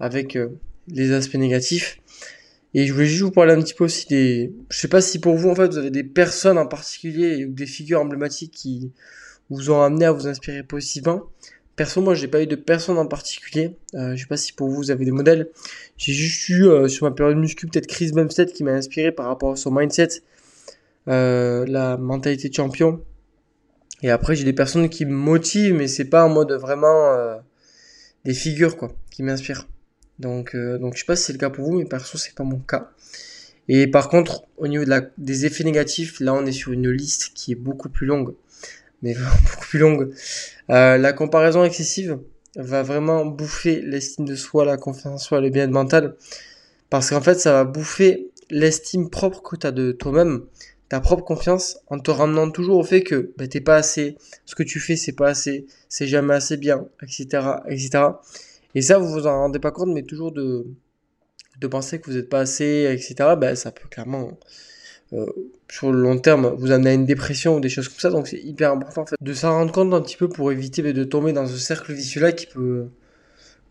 avec 0.00 0.38
les 0.88 1.12
aspects 1.12 1.34
négatifs. 1.34 2.00
Et 2.74 2.86
je 2.86 2.92
voulais 2.92 3.06
juste 3.06 3.22
vous 3.22 3.30
parler 3.30 3.54
un 3.54 3.62
petit 3.62 3.74
peu 3.74 3.84
aussi 3.84 4.06
des, 4.08 4.52
je 4.70 4.78
sais 4.78 4.88
pas 4.88 5.00
si 5.00 5.18
pour 5.18 5.34
vous 5.36 5.48
en 5.48 5.54
fait 5.54 5.68
vous 5.68 5.78
avez 5.78 5.90
des 5.90 6.04
personnes 6.04 6.58
en 6.58 6.66
particulier 6.66 7.46
ou 7.46 7.52
des 7.52 7.66
figures 7.66 8.00
emblématiques 8.00 8.52
qui 8.52 8.92
vous 9.50 9.70
ont 9.70 9.80
amené 9.80 10.04
à 10.04 10.12
vous 10.12 10.26
inspirer 10.26 10.62
positivement. 10.62 11.22
Perso, 11.76 12.00
moi, 12.00 12.14
j'ai 12.14 12.26
pas 12.26 12.42
eu 12.42 12.46
de 12.46 12.56
personne 12.56 12.96
en 12.96 13.06
particulier. 13.06 13.76
Euh, 13.94 14.16
je 14.16 14.22
sais 14.22 14.26
pas 14.26 14.38
si 14.38 14.54
pour 14.54 14.68
vous, 14.68 14.76
vous 14.76 14.90
avez 14.90 15.04
des 15.04 15.10
modèles. 15.10 15.50
J'ai 15.98 16.14
juste 16.14 16.48
eu, 16.48 16.66
euh, 16.66 16.88
sur 16.88 17.06
ma 17.06 17.14
période 17.14 17.36
muscu, 17.36 17.66
peut-être 17.66 17.86
Chris 17.86 18.12
Bumstead 18.12 18.50
qui 18.52 18.64
m'a 18.64 18.72
inspiré 18.72 19.12
par 19.12 19.26
rapport 19.26 19.52
à 19.52 19.56
son 19.56 19.70
mindset, 19.70 20.22
euh, 21.08 21.66
la 21.68 21.98
mentalité 21.98 22.48
de 22.48 22.54
champion. 22.54 23.02
Et 24.02 24.10
après, 24.10 24.34
j'ai 24.36 24.44
des 24.44 24.54
personnes 24.54 24.88
qui 24.88 25.04
me 25.04 25.12
motivent, 25.12 25.74
mais 25.74 25.86
c'est 25.86 26.06
pas 26.06 26.24
en 26.24 26.30
mode 26.30 26.52
vraiment 26.52 27.12
euh, 27.12 27.36
des 28.24 28.34
figures, 28.34 28.78
quoi, 28.78 28.92
qui 29.10 29.22
m'inspirent. 29.22 29.66
Donc, 30.18 30.54
euh, 30.54 30.78
donc, 30.78 30.94
je 30.94 31.00
sais 31.00 31.06
pas 31.06 31.16
si 31.16 31.24
c'est 31.24 31.32
le 31.32 31.38
cas 31.38 31.50
pour 31.50 31.64
vous, 31.66 31.78
mais 31.78 31.84
perso, 31.84 32.18
c'est 32.18 32.34
pas 32.34 32.44
mon 32.44 32.58
cas. 32.58 32.90
Et 33.68 33.86
par 33.88 34.08
contre, 34.08 34.44
au 34.56 34.68
niveau 34.68 34.84
des 35.18 35.46
effets 35.46 35.64
négatifs, 35.64 36.20
là, 36.20 36.34
on 36.34 36.46
est 36.46 36.52
sur 36.52 36.72
une 36.72 36.90
liste 36.90 37.32
qui 37.34 37.52
est 37.52 37.56
beaucoup 37.56 37.88
plus 37.88 38.06
longue 38.06 38.34
mais 39.02 39.14
beaucoup 39.50 39.66
plus 39.66 39.78
longue. 39.78 40.12
Euh, 40.70 40.98
la 40.98 41.12
comparaison 41.12 41.64
excessive 41.64 42.18
va 42.56 42.82
vraiment 42.82 43.26
bouffer 43.26 43.82
l'estime 43.82 44.24
de 44.24 44.34
soi, 44.34 44.64
la 44.64 44.76
confiance 44.76 45.14
en 45.14 45.18
soi, 45.18 45.40
le 45.40 45.50
bien-être 45.50 45.70
mental. 45.70 46.16
Parce 46.90 47.10
qu'en 47.10 47.20
fait, 47.20 47.38
ça 47.38 47.52
va 47.52 47.64
bouffer 47.64 48.30
l'estime 48.50 49.10
propre 49.10 49.42
que 49.42 49.56
tu 49.56 49.66
as 49.66 49.72
de 49.72 49.92
toi-même, 49.92 50.44
ta 50.88 51.00
propre 51.00 51.24
confiance, 51.24 51.78
en 51.88 51.98
te 51.98 52.10
ramenant 52.10 52.50
toujours 52.50 52.78
au 52.78 52.84
fait 52.84 53.02
que 53.02 53.32
bah, 53.36 53.48
t'es 53.48 53.60
pas 53.60 53.76
assez, 53.76 54.16
ce 54.44 54.54
que 54.54 54.62
tu 54.62 54.78
fais, 54.78 54.96
c'est 54.96 55.12
pas 55.12 55.28
assez, 55.28 55.66
c'est 55.88 56.06
jamais 56.06 56.34
assez 56.34 56.56
bien, 56.56 56.86
etc., 57.02 57.26
etc. 57.68 58.04
Et 58.76 58.82
ça, 58.82 58.98
vous 58.98 59.08
vous 59.08 59.26
en 59.26 59.38
rendez 59.38 59.58
pas 59.58 59.70
compte, 59.72 59.88
mais 59.88 60.02
toujours 60.02 60.32
de, 60.32 60.66
de 61.58 61.66
penser 61.66 61.98
que 61.98 62.10
vous 62.10 62.16
n'êtes 62.18 62.28
pas 62.28 62.40
assez, 62.40 62.86
etc., 62.92 63.14
bah, 63.38 63.56
ça 63.56 63.72
peut 63.72 63.88
clairement 63.88 64.38
euh, 65.14 65.24
sur 65.70 65.90
le 65.90 66.02
long 66.02 66.18
terme 66.18 66.54
vous 66.58 66.70
amener 66.70 66.90
à 66.90 66.92
une 66.92 67.06
dépression 67.06 67.56
ou 67.56 67.60
des 67.60 67.70
choses 67.70 67.88
comme 67.88 67.98
ça. 67.98 68.10
Donc 68.10 68.28
c'est 68.28 68.38
hyper 68.38 68.72
important 68.72 69.00
en 69.02 69.06
fait, 69.06 69.16
de 69.18 69.32
s'en 69.32 69.52
rendre 69.52 69.72
compte 69.72 69.94
un 69.94 70.02
petit 70.02 70.18
peu 70.18 70.28
pour 70.28 70.52
éviter 70.52 70.82
de 70.92 71.04
tomber 71.04 71.32
dans 71.32 71.46
ce 71.46 71.56
cercle 71.56 71.94
vicieux-là 71.94 72.32
qui 72.32 72.46
peut 72.46 72.88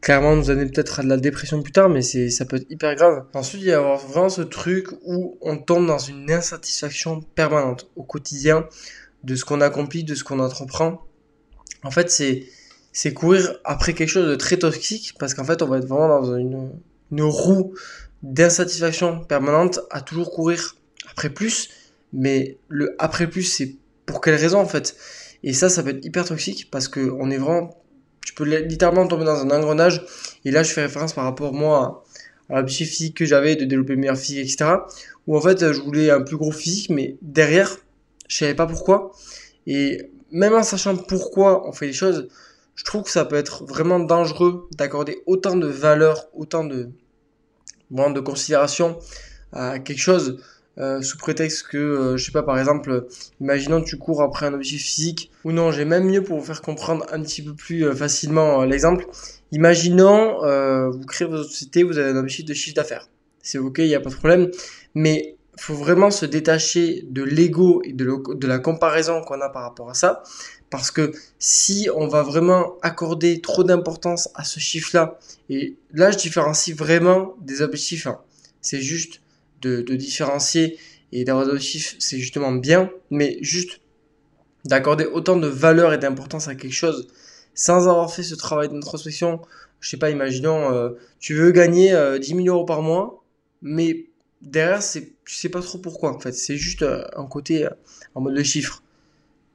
clairement 0.01 0.35
nous 0.35 0.49
amener 0.49 0.71
peut-être 0.71 1.01
à 1.01 1.03
de 1.03 1.07
la 1.07 1.17
dépression 1.17 1.61
plus 1.61 1.71
tard, 1.71 1.87
mais 1.87 2.01
ça 2.01 2.45
peut 2.45 2.55
être 2.55 2.71
hyper 2.71 2.95
grave. 2.95 3.25
Ensuite, 3.35 3.61
il 3.61 3.67
y 3.67 3.73
a 3.73 3.81
vraiment 3.81 4.29
ce 4.29 4.41
truc 4.41 4.87
où 5.03 5.37
on 5.41 5.57
tombe 5.57 5.85
dans 5.85 5.99
une 5.99 6.31
insatisfaction 6.31 7.21
permanente 7.21 7.91
au 7.95 8.01
quotidien 8.01 8.67
de 9.23 9.35
ce 9.35 9.45
qu'on 9.45 9.61
accomplit, 9.61 10.03
de 10.03 10.15
ce 10.15 10.23
qu'on 10.23 10.39
entreprend. 10.39 11.05
En 11.83 11.91
fait, 11.91 12.09
c'est 12.09 12.45
c'est 12.95 13.13
courir 13.13 13.59
après 13.65 13.93
quelque 13.93 14.07
chose 14.07 14.29
de 14.29 14.35
très 14.35 14.55
toxique 14.55 15.15
parce 15.19 15.33
qu'en 15.33 15.43
fait, 15.43 15.61
on 15.61 15.67
va 15.67 15.79
être 15.79 15.85
vraiment 15.85 16.21
dans 16.21 16.37
une, 16.37 16.71
une 17.11 17.23
roue 17.23 17.73
d'insatisfaction 18.23 19.19
permanente 19.19 19.81
à 19.91 19.99
toujours 19.99 20.31
courir 20.31 20.77
après 21.11 21.29
plus, 21.29 21.69
mais 22.13 22.57
le 22.69 22.95
après 22.97 23.29
plus, 23.29 23.43
c'est 23.43 23.75
pour 24.05 24.21
quelle 24.21 24.35
raison 24.35 24.59
en 24.59 24.65
fait? 24.65 24.95
Et 25.43 25.51
ça, 25.51 25.67
ça 25.67 25.83
peut 25.83 25.89
être 25.89 26.05
hyper 26.05 26.23
toxique 26.23 26.69
parce 26.71 26.87
que 26.87 27.11
on 27.19 27.29
est 27.31 27.37
vraiment, 27.37 27.83
tu 28.25 28.33
peux 28.33 28.45
littéralement 28.45 29.05
tomber 29.07 29.25
dans 29.25 29.41
un 29.41 29.51
engrenage. 29.51 30.05
Et 30.45 30.51
là, 30.51 30.63
je 30.63 30.71
fais 30.71 30.83
référence 30.83 31.11
par 31.11 31.25
rapport 31.25 31.51
moi 31.51 32.05
à 32.49 32.61
l'objectif 32.61 32.91
physique 32.91 33.17
que 33.17 33.25
j'avais 33.25 33.57
de 33.57 33.65
développer 33.65 33.95
une 33.95 33.99
meilleure 33.99 34.17
physique, 34.17 34.39
etc. 34.39 34.71
Où 35.27 35.35
en 35.35 35.41
fait, 35.41 35.73
je 35.73 35.81
voulais 35.81 36.11
un 36.11 36.21
plus 36.21 36.37
gros 36.37 36.53
physique, 36.53 36.89
mais 36.91 37.17
derrière, 37.21 37.75
je 38.29 38.37
savais 38.37 38.55
pas 38.55 38.67
pourquoi. 38.67 39.11
Et 39.67 40.11
même 40.31 40.53
en 40.53 40.63
sachant 40.63 40.95
pourquoi 40.95 41.67
on 41.67 41.73
fait 41.73 41.87
les 41.87 41.93
choses, 41.93 42.29
je 42.75 42.83
trouve 42.83 43.03
que 43.03 43.11
ça 43.11 43.25
peut 43.25 43.35
être 43.35 43.65
vraiment 43.65 43.99
dangereux 43.99 44.67
d'accorder 44.77 45.21
autant 45.25 45.55
de 45.55 45.67
valeur, 45.67 46.25
autant 46.33 46.63
de, 46.63 46.89
bon, 47.89 48.11
de 48.11 48.19
considération 48.19 48.99
à 49.53 49.79
quelque 49.79 50.01
chose 50.01 50.39
euh, 50.77 51.01
sous 51.01 51.17
prétexte 51.17 51.67
que, 51.67 51.77
euh, 51.77 52.17
je 52.17 52.25
sais 52.25 52.33
pas, 52.33 52.43
par 52.43 52.59
exemple, 52.59 53.07
imaginons 53.39 53.81
tu 53.81 53.97
cours 53.97 54.21
après 54.21 54.45
un 54.45 54.53
objectif 54.53 54.83
physique, 54.83 55.31
ou 55.45 55.53
non, 55.53 55.71
j'ai 55.71 55.85
même 55.85 56.05
mieux 56.05 56.21
pour 56.21 56.37
vous 56.37 56.45
faire 56.45 56.61
comprendre 56.61 57.05
un 57.11 57.21
petit 57.21 57.41
peu 57.41 57.53
plus 57.53 57.85
euh, 57.85 57.95
facilement 57.95 58.65
l'exemple. 58.65 59.05
Imaginons, 59.51 60.39
vous 60.91 61.05
créez 61.05 61.27
votre 61.27 61.45
société, 61.45 61.83
vous 61.83 61.97
avez 61.97 62.09
un 62.09 62.17
objectif 62.17 62.45
de 62.45 62.53
chiffre 62.53 62.75
d'affaires. 62.75 63.07
C'est 63.41 63.57
ok, 63.57 63.77
il 63.77 63.87
n'y 63.87 63.95
a 63.95 64.01
pas 64.01 64.09
de 64.09 64.15
problème, 64.15 64.49
mais 64.95 65.37
faut 65.57 65.75
vraiment 65.75 66.11
se 66.11 66.25
détacher 66.25 67.05
de 67.09 67.23
l'ego 67.23 67.81
et 67.83 67.93
de, 67.93 68.47
la 68.47 68.59
comparaison 68.59 69.21
qu'on 69.21 69.39
a 69.41 69.49
par 69.49 69.63
rapport 69.63 69.89
à 69.89 69.93
ça, 69.93 70.23
parce 70.69 70.91
que 70.91 71.13
si 71.39 71.89
on 71.95 72.07
va 72.07 72.23
vraiment 72.23 72.77
accorder 72.81 73.41
trop 73.41 73.63
d'importance 73.63 74.29
à 74.35 74.43
ce 74.43 74.59
chiffre-là, 74.59 75.17
et 75.49 75.75
là 75.93 76.11
je 76.11 76.17
différencie 76.17 76.75
vraiment 76.75 77.35
des 77.41 77.61
objectifs, 77.61 78.07
hein. 78.07 78.19
c'est 78.61 78.81
juste 78.81 79.21
de, 79.61 79.81
différencier 79.95 80.77
et 81.11 81.23
d'avoir 81.23 81.45
des 81.45 81.51
objectifs, 81.51 81.95
c'est 81.99 82.19
justement 82.19 82.51
bien, 82.51 82.91
mais 83.09 83.37
juste 83.41 83.79
d'accorder 84.65 85.05
autant 85.05 85.37
de 85.37 85.47
valeur 85.47 85.93
et 85.93 85.97
d'importance 85.97 86.47
à 86.47 86.55
quelque 86.55 86.73
chose 86.73 87.07
sans 87.53 87.87
avoir 87.87 88.11
fait 88.13 88.23
ce 88.23 88.35
travail 88.35 88.69
d'introspection. 88.69 89.39
Je 89.79 89.89
sais 89.89 89.97
pas, 89.97 90.09
imaginons, 90.09 90.73
euh, 90.73 90.89
tu 91.19 91.33
veux 91.33 91.51
gagner 91.51 91.89
10 91.89 91.93
euh, 91.95 92.19
000 92.21 92.47
euros 92.47 92.65
par 92.65 92.81
mois, 92.81 93.23
mais 93.61 94.07
derrière, 94.45 94.81
c'est, 94.81 95.13
tu 95.25 95.35
sais 95.35 95.49
pas 95.49 95.61
trop 95.61 95.77
pourquoi, 95.77 96.15
en 96.15 96.19
fait. 96.19 96.33
C'est 96.33 96.57
juste 96.57 96.81
euh, 96.81 97.05
un 97.15 97.25
côté 97.25 97.67
en 98.15 98.21
mode 98.21 98.35
de 98.35 98.43
chiffre. 98.43 98.83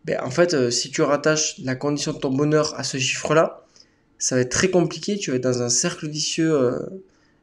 Ben, 0.05 0.20
en 0.22 0.31
fait, 0.31 0.70
si 0.70 0.90
tu 0.90 1.03
rattaches 1.03 1.59
la 1.59 1.74
condition 1.74 2.12
de 2.12 2.18
ton 2.18 2.31
bonheur 2.31 2.79
à 2.79 2.85
ce 2.85 2.98
chiffre-là, 2.98 3.64
ça 4.18 4.35
va 4.37 4.42
être 4.42 4.50
très 4.50 4.70
compliqué. 4.70 5.18
Tu 5.18 5.31
vas 5.31 5.37
être 5.37 5.42
dans 5.44 5.62
un 5.62 5.68
cercle 5.68 6.09
vicieux 6.09 6.79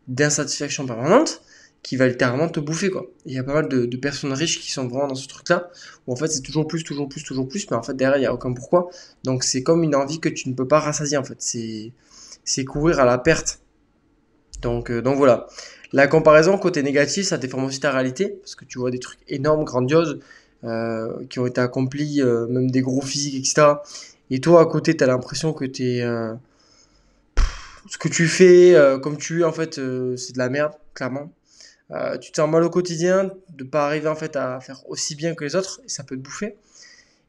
d'insatisfaction 0.08 0.86
permanente 0.86 1.42
qui 1.88 1.96
va 1.96 2.08
littéralement 2.08 2.50
te 2.50 2.60
bouffer 2.60 2.90
quoi. 2.90 3.06
Il 3.26 3.34
y 3.34 3.38
a 3.38 3.44
pas 3.44 3.54
mal 3.54 3.70
de, 3.70 3.98
personnes 3.98 4.34
riches 4.34 4.60
qui 4.60 4.72
sont 4.72 4.88
vraiment 4.88 5.08
dans 5.08 5.16
ce 5.16 5.28
truc 5.28 5.48
là 5.48 5.70
où 6.06 6.12
en 6.12 6.16
fait 6.18 6.28
c'est 6.28 6.42
toujours 6.42 6.68
plus, 6.68 6.84
toujours 6.84 7.08
plus, 7.08 7.24
toujours 7.24 7.48
plus, 7.48 7.70
mais 7.70 7.78
en 7.78 7.82
fait 7.82 7.96
derrière 7.96 8.18
il 8.18 8.24
y 8.24 8.26
a 8.26 8.34
aucun 8.34 8.54
pourquoi. 8.54 8.90
Donc 9.24 9.46
c'est 9.46 9.64
comme 9.64 9.84
une 9.84 9.96
envie 9.96 10.20
que 10.20 10.30
tu 10.30 10.50
ne 10.50 10.54
peux 10.54 10.68
pas 10.68 10.82
rassasier 10.82 11.18
en 11.18 11.24
fait. 11.24 11.38
C'est 11.40 11.94
c'est 12.44 12.66
courir 12.66 13.00
à 13.00 13.06
la 13.06 13.18
perte. 13.18 13.62
Donc 14.62 14.89
euh, 14.91 15.02
donc 15.02 15.17
voilà. 15.17 15.48
La 15.93 16.08
comparaison 16.08 16.58
côté 16.58 16.84
négatif, 16.84 17.28
ça 17.28 17.38
déforme 17.38 17.65
aussi 17.65 17.80
ta 17.80 17.91
réalité 17.91 18.30
parce 18.41 18.56
que 18.56 18.65
tu 18.65 18.80
vois 18.80 18.91
des 18.91 19.00
trucs 19.00 19.20
énormes, 19.30 19.63
grandioses 19.63 20.20
euh, 20.63 21.26
qui 21.30 21.39
ont 21.39 21.46
été 21.46 21.62
accomplis, 21.62 22.22
euh, 22.22 22.46
même 22.48 22.70
des 22.70 22.82
gros 22.82 23.02
physiques, 23.02 23.36
etc. 23.36 23.76
Et 24.30 24.41
toi 24.41 24.62
à 24.62 24.65
côté, 24.65 24.98
tu 24.98 25.04
as 25.04 25.08
l'impression 25.08 25.54
que 25.54 25.65
t'es 25.65 26.02
ce 27.89 27.98
que 27.98 28.10
tu 28.10 28.28
fais, 28.28 28.76
comme 29.02 29.17
tu 29.17 29.41
es 29.41 29.43
en 29.46 29.54
fait, 29.54 29.76
c'est 29.76 30.34
de 30.34 30.38
la 30.38 30.50
merde, 30.50 30.74
clairement. 30.93 31.32
Tu 32.22 32.32
te 32.32 32.36
sens 32.36 32.50
mal 32.50 32.63
au 32.63 32.70
quotidien 32.70 33.32
de 33.56 33.63
pas 33.63 33.86
arriver 33.86 34.10
en 34.10 34.15
fait 34.15 34.36
à 34.36 34.60
faire 34.60 34.84
aussi 34.89 35.15
bien 35.15 35.36
que 35.36 35.46
les 35.46 35.56
autres 35.56 35.80
et 35.86 35.89
ça 35.89 36.04
peut 36.04 36.17
te 36.17 36.22
bouffer. 36.22 36.58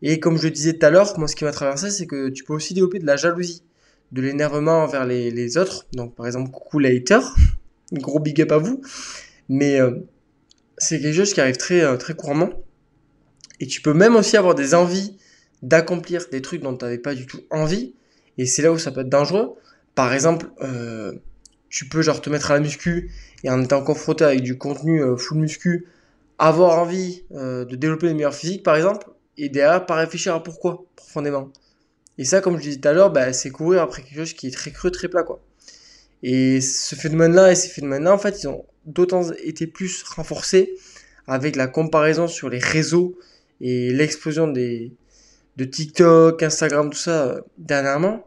Et 0.03 0.19
comme 0.19 0.37
je 0.37 0.45
le 0.45 0.51
disais 0.51 0.73
tout 0.73 0.85
à 0.85 0.91
l'heure, 0.91 1.17
moi 1.17 1.29
ce 1.29 1.37
qui 1.37 1.45
m'a 1.45 1.53
traversé 1.53 1.91
c'est 1.91 2.07
que 2.07 2.29
tu 2.31 2.43
peux 2.43 2.55
aussi 2.55 2.75
développer 2.75 2.99
de 2.99 3.07
la 3.07 3.15
jalousie 3.15 3.63
de 4.13 4.23
l'énervement 4.23 4.83
envers 4.83 5.05
les, 5.05 5.59
autres. 5.59 5.87
Donc 5.93 6.15
par 6.15 6.27
exemple, 6.27 6.51
coucou 6.51 6.79
les 6.79 7.05
gros 7.93 8.21
big 8.21 8.41
up 8.43 8.53
à 8.53 8.59
vous. 8.59 8.81
Mais 9.49 9.81
euh, 9.81 9.93
c'est 10.77 11.01
quelque 11.01 11.15
chose 11.15 11.33
qui 11.33 11.41
arrive 11.41 11.57
très, 11.57 11.83
euh, 11.83 11.97
très 11.97 12.15
couramment. 12.15 12.51
Et 13.61 13.67
tu 13.67 13.81
peux 13.81 13.95
même 13.95 14.17
aussi 14.17 14.37
avoir 14.37 14.55
des 14.55 14.75
envies 14.75 15.17
d'accomplir 15.63 16.27
des 16.31 16.41
trucs 16.41 16.63
dont 16.63 16.77
tu 16.77 16.85
n'avais 16.85 16.99
pas 16.99 17.15
du 17.15 17.27
tout 17.27 17.41
envie. 17.51 17.95
Et 18.37 18.47
c'est 18.47 18.63
là 18.63 18.73
où 18.73 18.79
ça 18.79 18.93
peut 18.93 19.01
être 19.01 19.09
dangereux. 19.09 19.55
Par 19.95 20.13
exemple, 20.13 20.47
euh, 20.63 21.13
tu 21.69 21.89
peux 21.89 22.03
genre 22.03 22.21
te 22.21 22.31
mettre 22.31 22.51
à 22.53 22.55
la 22.55 22.61
muscu 22.61 23.11
et 23.43 23.51
en 23.51 23.63
étant 23.63 23.83
confronté 23.83 24.25
avec 24.25 24.43
du 24.43 24.57
contenu 24.57 25.03
full 25.17 25.39
muscu, 25.39 25.87
avoir 26.39 26.79
envie 26.79 27.25
de 27.31 27.77
développer 27.77 28.07
les 28.07 28.15
meilleurs 28.15 28.35
physiques 28.35 28.63
par 28.63 28.77
exemple, 28.77 29.09
et 29.37 29.49
derrière 29.49 29.85
pas 29.87 29.97
réfléchir 29.97 30.35
à 30.35 30.43
pourquoi 30.43 30.85
profondément. 30.97 31.53
Et 32.19 32.25
ça, 32.25 32.41
comme 32.41 32.57
je 32.57 32.63
disais 32.63 32.77
tout 32.79 32.89
à 32.89 32.93
l'heure, 32.93 33.11
bah, 33.11 33.33
c'est 33.33 33.51
courir 33.51 33.83
après 33.83 34.03
quelque 34.03 34.19
chose 34.19 34.33
qui 34.33 34.49
est 34.49 34.51
très 34.51 34.73
creux, 34.73 34.91
très 34.91 35.09
plat. 35.09 35.25
Et 36.23 36.61
ce 36.61 36.97
phénomène-là 36.97 37.53
et 37.53 37.55
ces 37.55 37.69
phénomènes-là, 37.69 38.13
en 38.13 38.19
fait, 38.19 38.43
ils 38.43 38.49
ont 38.49 38.65
d'autant 38.87 39.31
été 39.45 39.67
plus 39.67 40.03
renforcés 40.03 40.75
avec 41.29 41.55
la 41.55 41.69
comparaison 41.69 42.27
sur 42.27 42.49
les 42.49 42.59
réseaux 42.59 43.17
et 43.61 43.93
l'explosion 43.93 44.49
de 44.49 45.65
TikTok, 45.65 46.43
Instagram, 46.43 46.91
tout 46.91 46.99
ça 46.99 47.27
euh, 47.27 47.41
dernièrement, 47.59 48.27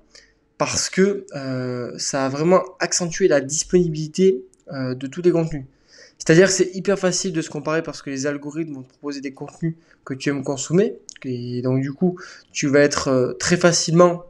parce 0.58 0.90
que 0.90 1.26
euh, 1.36 1.92
ça 1.98 2.26
a 2.26 2.30
vraiment 2.30 2.64
accentué 2.80 3.28
la 3.28 3.42
disponibilité 3.42 4.44
euh, 4.72 4.94
de 4.96 5.08
tous 5.08 5.22
les 5.22 5.32
contenus. 5.32 5.66
C'est-à-dire 6.24 6.52
c'est 6.52 6.76
hyper 6.76 7.00
facile 7.00 7.34
de 7.34 7.42
se 7.42 7.50
comparer 7.50 7.82
parce 7.82 8.04
que 8.04 8.12
les 8.12 8.28
algorithmes 8.28 8.76
vont 8.76 8.84
te 8.84 8.90
proposer 8.90 9.22
des 9.22 9.34
contenus 9.34 9.74
que 10.06 10.14
tu 10.14 10.30
aimes 10.30 10.44
consommer. 10.44 11.00
Et 11.24 11.64
donc 11.64 11.82
du 11.82 11.94
coup, 11.94 12.20
tu 12.52 12.68
vas 12.68 12.82
être 12.82 13.08
euh, 13.08 13.34
très 13.34 13.58
facilement 13.58 14.26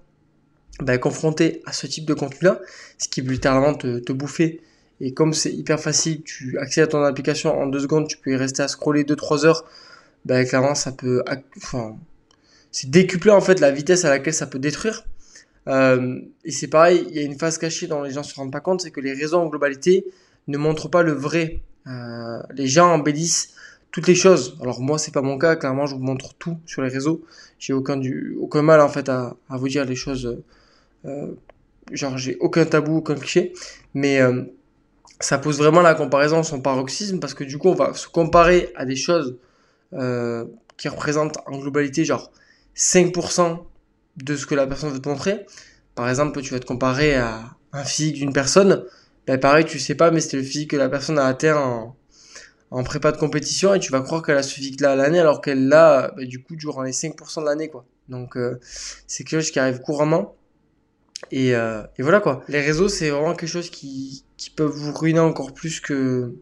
bah, 0.80 0.98
confronté 0.98 1.62
à 1.66 1.74
ce 1.74 1.88
type 1.88 2.06
de 2.06 2.14
contenu-là, 2.14 2.62
ce 2.98 3.10
qui 3.10 3.22
peut 3.22 3.34
littéralement 3.34 3.74
te, 3.74 4.12
bouffer. 4.14 4.62
Et 5.02 5.14
comme 5.14 5.34
c'est 5.34 5.52
hyper 5.52 5.82
facile, 5.82 6.24
tu 6.24 6.58
accèdes 6.60 6.86
à 6.86 6.88
ton 6.88 7.04
application 7.04 7.60
en 7.60 7.68
deux 7.68 7.82
secondes, 7.82 8.08
tu 8.08 8.18
peux 8.18 8.32
y 8.32 8.36
rester 8.38 8.64
à 8.64 8.70
scroller 8.70 9.04
2-3 9.04 9.46
heures. 9.46 9.66
Bah, 10.24 10.46
clairement, 10.46 10.76
ça 10.76 10.94
peut, 10.94 11.22
enfin, 11.58 11.98
c'est 12.72 12.90
décupler 12.90 13.32
en 13.32 13.42
fait 13.42 13.60
la 13.60 13.70
vitesse 13.70 14.06
à 14.06 14.10
laquelle 14.10 14.34
ça 14.34 14.48
peut 14.48 14.60
détruire. 14.60 15.04
Euh, 15.68 16.22
et 16.46 16.52
c'est 16.52 16.68
pareil, 16.68 17.06
il 17.10 17.18
y 17.18 17.20
a 17.20 17.24
une 17.24 17.38
phase 17.38 17.58
cachée 17.58 17.88
dont 17.88 18.02
les 18.02 18.12
gens 18.12 18.24
se 18.24 18.34
rendent 18.34 18.52
pas 18.52 18.62
compte, 18.62 18.80
c'est 18.80 18.92
que 18.92 19.02
les 19.02 19.12
réseaux 19.12 19.40
en 19.40 19.48
globalité 19.48 20.06
ne 20.48 20.58
montrent 20.58 20.90
pas 20.90 21.04
le 21.04 21.12
vrai 21.12 21.62
les 21.86 22.68
gens 22.68 22.94
embellissent 22.94 23.54
toutes 23.92 24.08
les 24.08 24.16
choses. 24.16 24.58
Alors 24.62 24.82
moi 24.82 24.98
c'est 24.98 25.12
pas 25.12 25.22
mon 25.22 25.38
cas, 25.38 25.56
clairement 25.56 25.86
je 25.86 25.96
vous 25.96 26.02
montre 26.02 26.34
tout 26.36 26.58
sur 26.66 26.82
les 26.82 26.90
réseaux. 26.90 27.24
J'ai 27.60 27.74
aucun 27.74 27.98
du 27.98 28.36
aucun 28.40 28.62
mal 28.62 28.82
en 28.82 28.90
fait 28.90 29.10
à, 29.10 29.36
vous 29.50 29.68
dire 29.68 29.86
les 29.86 29.96
choses. 29.96 30.42
Euh, 31.06 31.28
genre 31.92 32.18
j'ai 32.18 32.38
aucun 32.40 32.66
tabou, 32.66 32.98
aucun 32.98 33.16
cliché, 33.16 33.54
mais 33.94 34.22
euh, 34.22 34.44
ça 35.20 35.38
pose 35.38 35.58
vraiment 35.58 35.82
la 35.82 35.94
comparaison 35.94 36.44
son 36.44 36.62
paroxysme 36.62 37.20
parce 37.20 37.34
que 37.34 37.44
du 37.44 37.58
coup 37.58 37.70
on 37.70 37.76
va 37.76 37.94
se 37.94 38.08
comparer 38.08 38.72
à 38.76 38.86
des 38.86 38.96
choses 38.96 39.38
euh, 39.94 40.46
qui 40.78 40.88
représentent 40.88 41.38
en 41.48 41.58
globalité 41.60 42.06
genre 42.06 42.32
5% 42.76 43.60
de 44.18 44.36
ce 44.36 44.46
que 44.46 44.56
la 44.56 44.68
personne 44.68 44.92
veut 44.92 45.02
te 45.02 45.10
montrer. 45.10 45.46
Par 45.96 46.10
exemple, 46.10 46.42
tu 46.42 46.54
vas 46.54 46.60
te 46.60 46.66
comparer 46.66 47.16
à 47.16 47.44
un 47.74 47.84
physique 47.84 48.16
d'une 48.16 48.34
personne, 48.34 48.86
ben 49.28 49.40
pareil, 49.40 49.66
tu 49.66 49.80
sais 49.80 49.96
pas, 49.96 50.12
mais 50.12 50.20
c'était 50.20 50.38
le 50.38 50.44
physique 50.44 50.72
que 50.72 50.78
la 50.78 50.90
personne 50.90 51.20
a 51.20 51.26
atteint 51.26 51.58
en, 51.58 51.96
en 52.72 52.84
prépa 52.84 53.12
de 53.12 53.18
compétition 53.18 53.74
et 53.74 53.80
tu 53.80 53.92
vas 53.92 54.02
croire 54.02 54.24
qu'elle 54.24 54.38
a 54.38 54.44
ce 54.44 54.54
physique-là 54.54 54.94
à 54.94 54.96
l'année 54.96 55.20
alors 55.20 55.42
qu'elle 55.42 55.68
l'a 55.68 56.14
ben, 56.16 56.26
du 56.26 56.42
coup 56.42 56.56
durant 56.56 56.82
les 56.84 56.94
5% 56.94 57.42
de 57.42 57.46
l'année 57.46 57.70
quoi. 57.70 57.86
Donc 58.08 58.38
euh, 58.38 58.60
c'est 59.08 59.24
quelque 59.26 59.42
chose 59.42 59.52
qui 59.52 59.60
arrive 59.60 59.80
couramment. 59.82 60.36
Et, 61.32 61.54
euh, 61.56 61.84
et 61.98 62.02
voilà 62.02 62.20
quoi. 62.22 62.44
Les 62.48 62.62
réseaux 62.62 62.88
c'est 62.88 63.10
vraiment 63.10 63.36
quelque 63.36 63.50
chose 63.50 63.70
qui, 63.70 64.24
qui 64.38 64.50
peut 64.50 64.64
vous 64.64 64.94
ruiner 64.94 65.20
encore 65.20 65.54
plus 65.54 65.82
que, 65.82 66.34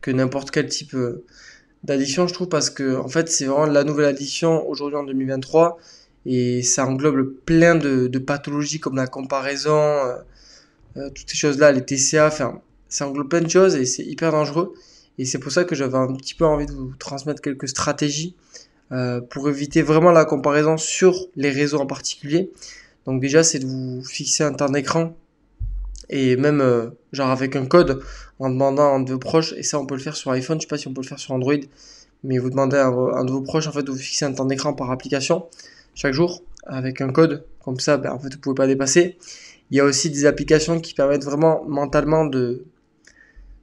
que 0.00 0.10
n'importe 0.10 0.50
quel 0.50 0.66
type 0.66 0.94
euh, 0.94 1.24
d'addiction 1.84 2.26
je 2.26 2.34
trouve 2.34 2.48
parce 2.48 2.68
que 2.68 2.96
en 2.96 3.08
fait 3.08 3.28
c'est 3.28 3.46
vraiment 3.46 3.66
la 3.66 3.84
nouvelle 3.84 4.06
addiction 4.06 4.68
aujourd'hui 4.68 4.98
en 4.98 5.04
2023 5.04 5.78
et 6.26 6.62
ça 6.62 6.86
englobe 6.86 7.34
plein 7.46 7.76
de, 7.76 8.08
de 8.08 8.18
pathologies 8.18 8.80
comme 8.80 8.96
la 8.96 9.06
comparaison 9.06 10.02
toutes 10.94 11.30
ces 11.30 11.36
choses-là, 11.36 11.72
les 11.72 11.84
TCA, 11.84 12.30
ça 12.30 13.06
englobe 13.06 13.28
plein 13.28 13.40
de 13.40 13.48
choses 13.48 13.76
et 13.76 13.84
c'est 13.86 14.04
hyper 14.04 14.32
dangereux. 14.32 14.74
Et 15.18 15.24
c'est 15.24 15.38
pour 15.38 15.52
ça 15.52 15.64
que 15.64 15.74
j'avais 15.74 15.98
un 15.98 16.14
petit 16.14 16.34
peu 16.34 16.46
envie 16.46 16.66
de 16.66 16.72
vous 16.72 16.92
transmettre 16.98 17.42
quelques 17.42 17.68
stratégies 17.68 18.34
euh, 18.92 19.20
pour 19.20 19.48
éviter 19.48 19.82
vraiment 19.82 20.10
la 20.10 20.24
comparaison 20.24 20.76
sur 20.76 21.26
les 21.36 21.50
réseaux 21.50 21.78
en 21.78 21.86
particulier. 21.86 22.50
Donc 23.06 23.20
déjà, 23.20 23.42
c'est 23.42 23.58
de 23.58 23.66
vous 23.66 24.02
fixer 24.02 24.44
un 24.44 24.52
temps 24.52 24.68
d'écran 24.68 25.14
et 26.08 26.36
même 26.36 26.60
euh, 26.60 26.88
genre 27.12 27.30
avec 27.30 27.54
un 27.54 27.66
code 27.66 28.02
en 28.38 28.50
demandant 28.50 28.92
à 28.92 28.96
un 28.96 29.00
de 29.00 29.12
vos 29.12 29.18
proches. 29.18 29.52
Et 29.58 29.62
ça, 29.62 29.78
on 29.78 29.86
peut 29.86 29.94
le 29.94 30.00
faire 30.00 30.16
sur 30.16 30.30
iPhone. 30.32 30.58
Je 30.58 30.62
sais 30.62 30.68
pas 30.68 30.78
si 30.78 30.88
on 30.88 30.94
peut 30.94 31.02
le 31.02 31.06
faire 31.06 31.20
sur 31.20 31.32
Android, 31.32 31.54
mais 32.24 32.38
vous 32.38 32.50
demandez 32.50 32.78
à 32.78 32.86
un 32.86 33.24
de 33.24 33.30
vos 33.30 33.42
proches 33.42 33.66
en 33.68 33.72
fait 33.72 33.82
de 33.82 33.90
vous 33.90 33.98
fixer 33.98 34.24
un 34.24 34.32
temps 34.32 34.46
d'écran 34.46 34.72
par 34.72 34.90
application 34.90 35.46
chaque 35.94 36.14
jour 36.14 36.42
avec 36.66 37.00
un 37.00 37.12
code. 37.12 37.44
Comme 37.62 37.78
ça, 37.78 37.98
ben, 37.98 38.12
en 38.12 38.18
fait, 38.18 38.32
vous 38.34 38.40
pouvez 38.40 38.54
pas 38.54 38.66
dépasser. 38.66 39.18
Il 39.70 39.76
y 39.76 39.80
a 39.80 39.84
aussi 39.84 40.10
des 40.10 40.26
applications 40.26 40.80
qui 40.80 40.94
permettent 40.94 41.24
vraiment 41.24 41.64
mentalement 41.64 42.24
de, 42.24 42.64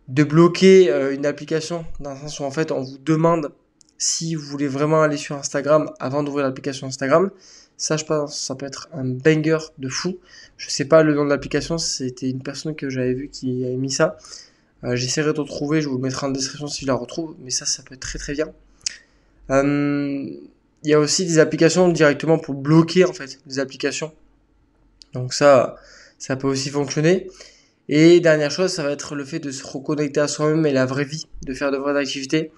de 0.07 0.23
bloquer 0.23 0.89
euh, 0.89 1.13
une 1.13 1.25
application 1.25 1.85
dans 1.99 2.13
le 2.13 2.17
sens 2.19 2.39
où 2.39 2.43
en 2.43 2.51
fait 2.51 2.71
on 2.71 2.81
vous 2.81 2.97
demande 2.97 3.51
si 3.97 4.35
vous 4.35 4.43
voulez 4.43 4.67
vraiment 4.67 5.01
aller 5.01 5.17
sur 5.17 5.35
Instagram 5.35 5.91
avant 5.99 6.23
d'ouvrir 6.23 6.45
l'application 6.45 6.87
Instagram. 6.87 7.31
Ça, 7.77 7.97
je 7.97 8.05
pense, 8.05 8.39
ça 8.39 8.55
peut 8.55 8.65
être 8.65 8.89
un 8.93 9.05
banger 9.05 9.57
de 9.77 9.87
fou. 9.89 10.17
Je 10.57 10.69
sais 10.69 10.85
pas 10.85 11.03
le 11.03 11.13
nom 11.13 11.25
de 11.25 11.29
l'application, 11.29 11.77
c'était 11.77 12.29
une 12.29 12.41
personne 12.41 12.75
que 12.75 12.89
j'avais 12.89 13.13
vu 13.13 13.29
qui 13.29 13.65
avait 13.65 13.75
mis 13.75 13.91
ça. 13.91 14.17
Euh, 14.83 14.95
J'essaierai 14.95 15.33
de 15.33 15.39
retrouver, 15.39 15.81
je 15.81 15.89
vous 15.89 15.97
le 15.97 16.01
mettrai 16.01 16.27
en 16.27 16.29
description 16.29 16.67
si 16.67 16.81
je 16.81 16.87
la 16.87 16.95
retrouve, 16.95 17.35
mais 17.39 17.51
ça, 17.51 17.65
ça 17.65 17.83
peut 17.83 17.95
être 17.95 18.01
très 18.01 18.19
très 18.19 18.33
bien. 18.33 18.51
Euh, 19.49 20.25
il 20.83 20.89
y 20.89 20.93
a 20.93 20.99
aussi 20.99 21.25
des 21.25 21.39
applications 21.39 21.89
directement 21.89 22.37
pour 22.39 22.53
bloquer 22.53 23.05
en 23.05 23.13
fait 23.13 23.39
des 23.45 23.59
applications. 23.59 24.11
Donc 25.17 25.33
ça, 25.33 25.75
ça 26.17 26.35
peut 26.35 26.47
aussi 26.47 26.69
fonctionner. 26.69 27.27
Et 27.89 28.19
dernière 28.19 28.51
chose, 28.51 28.71
ça 28.71 28.83
va 28.83 28.91
être 28.91 29.15
le 29.15 29.23
fait 29.23 29.39
de 29.39 29.51
se 29.51 29.65
reconnecter 29.65 30.19
à 30.19 30.27
soi-même 30.27 30.65
et 30.65 30.73
la 30.73 30.85
vraie 30.85 31.05
vie, 31.05 31.27
de 31.45 31.53
faire 31.53 31.71
de 31.71 31.77
vraies 31.77 31.97
activités. 31.97 32.51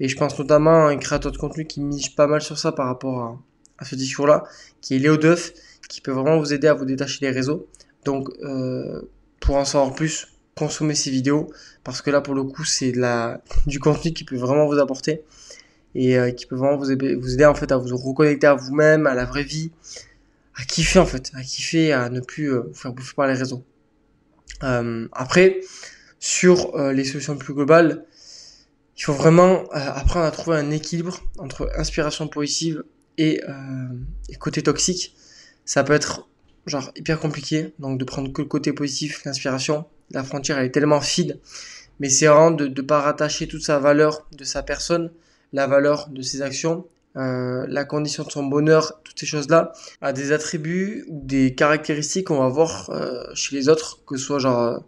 Et 0.00 0.08
je 0.08 0.16
pense 0.16 0.38
notamment 0.38 0.86
à 0.86 0.90
un 0.90 0.96
créateur 0.96 1.30
de 1.30 1.36
contenu 1.36 1.66
qui 1.66 1.80
mise 1.80 2.08
pas 2.08 2.26
mal 2.26 2.42
sur 2.42 2.58
ça 2.58 2.72
par 2.72 2.86
rapport 2.86 3.38
à, 3.78 3.84
ce 3.84 3.94
discours-là, 3.94 4.44
qui 4.80 4.96
est 4.96 4.98
Léo 4.98 5.16
Duff, 5.16 5.52
qui 5.88 6.00
peut 6.00 6.12
vraiment 6.12 6.38
vous 6.38 6.52
aider 6.52 6.66
à 6.66 6.74
vous 6.74 6.84
détacher 6.84 7.20
des 7.20 7.30
réseaux. 7.30 7.68
Donc, 8.04 8.28
euh, 8.42 9.02
pour 9.40 9.56
en 9.56 9.64
savoir 9.64 9.94
plus, 9.94 10.28
consommez 10.56 10.94
ces 10.94 11.10
vidéos, 11.10 11.52
parce 11.84 12.02
que 12.02 12.10
là, 12.10 12.20
pour 12.20 12.34
le 12.34 12.42
coup, 12.42 12.64
c'est 12.64 12.92
du 13.66 13.78
contenu 13.78 14.12
qui 14.12 14.24
peut 14.24 14.36
vraiment 14.36 14.66
vous 14.66 14.78
apporter 14.78 15.22
et 15.94 16.18
euh, 16.18 16.30
qui 16.30 16.46
peut 16.46 16.56
vraiment 16.56 16.76
vous 16.76 16.90
aider, 16.90 17.14
vous 17.14 17.34
aider 17.34 17.44
en 17.44 17.54
fait 17.54 17.70
à 17.70 17.76
vous 17.76 17.96
reconnecter 17.96 18.46
à 18.46 18.54
vous-même, 18.54 19.06
à 19.06 19.14
la 19.14 19.24
vraie 19.24 19.44
vie, 19.44 19.70
à 20.54 20.64
kiffer 20.64 20.98
en 20.98 21.06
fait, 21.06 21.30
à 21.34 21.42
kiffer, 21.42 21.92
à 21.92 22.08
ne 22.08 22.20
plus 22.20 22.52
euh, 22.52 22.72
faire 22.74 22.92
bouffer 22.92 23.14
par 23.14 23.26
les 23.26 23.34
réseaux. 23.34 23.64
Euh, 24.62 25.08
après, 25.12 25.60
sur 26.20 26.76
euh, 26.76 26.92
les 26.92 27.04
solutions 27.04 27.36
plus 27.36 27.54
globales, 27.54 28.04
il 28.96 29.04
faut 29.04 29.14
vraiment 29.14 29.64
apprendre 29.72 30.26
à 30.26 30.30
trouver 30.30 30.58
un 30.58 30.70
équilibre 30.70 31.20
entre 31.38 31.70
inspiration 31.76 32.28
positive 32.28 32.84
et, 33.18 33.40
et, 34.28 34.34
côté 34.36 34.62
toxique. 34.62 35.16
Ça 35.64 35.82
peut 35.82 35.94
être 35.94 36.28
genre 36.66 36.92
hyper 36.94 37.18
compliqué, 37.18 37.72
donc 37.78 37.98
de 37.98 38.04
prendre 38.04 38.32
que 38.32 38.42
le 38.42 38.48
côté 38.48 38.72
positif, 38.72 39.24
l'inspiration. 39.24 39.86
La 40.10 40.22
frontière 40.22 40.58
elle 40.58 40.66
est 40.66 40.70
tellement 40.70 41.00
fine, 41.00 41.38
mais 41.98 42.10
c'est 42.10 42.26
vraiment 42.26 42.50
de 42.50 42.68
ne 42.68 42.82
pas 42.82 43.00
rattacher 43.00 43.48
toute 43.48 43.62
sa 43.62 43.78
valeur 43.78 44.28
de 44.30 44.44
sa 44.44 44.62
personne, 44.62 45.10
la 45.52 45.66
valeur 45.66 46.08
de 46.10 46.20
ses 46.20 46.42
actions 46.42 46.86
euh, 47.16 47.66
la 47.68 47.84
condition 47.84 48.24
de 48.24 48.30
son 48.30 48.44
bonheur, 48.44 49.00
toutes 49.04 49.18
ces 49.18 49.26
choses-là, 49.26 49.72
à 50.00 50.14
des 50.14 50.32
attributs 50.32 51.04
ou 51.08 51.20
des 51.22 51.54
caractéristiques 51.54 52.28
qu'on 52.28 52.38
va 52.38 52.48
voir 52.48 52.88
euh, 52.90 53.22
chez 53.34 53.54
les 53.54 53.68
autres, 53.68 54.00
que 54.06 54.16
ce 54.16 54.24
soit 54.24 54.38
genre 54.38 54.60
euh, 54.60 54.78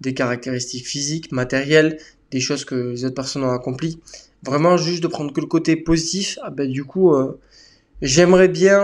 des 0.00 0.12
caractéristiques 0.12 0.86
physiques, 0.86 1.30
matérielles, 1.30 1.98
des 2.32 2.40
choses 2.40 2.64
que 2.64 2.74
les 2.74 3.04
autres 3.04 3.14
personnes 3.14 3.44
ont 3.44 3.52
accomplies. 3.52 4.00
Vraiment 4.42 4.76
juste 4.76 5.02
de 5.02 5.08
prendre 5.08 5.32
que 5.32 5.40
le 5.40 5.46
côté 5.46 5.76
positif, 5.76 6.38
ah 6.42 6.50
ben 6.50 6.70
du 6.70 6.84
coup, 6.84 7.12
j'aimerais 8.02 8.46
bien, 8.46 8.80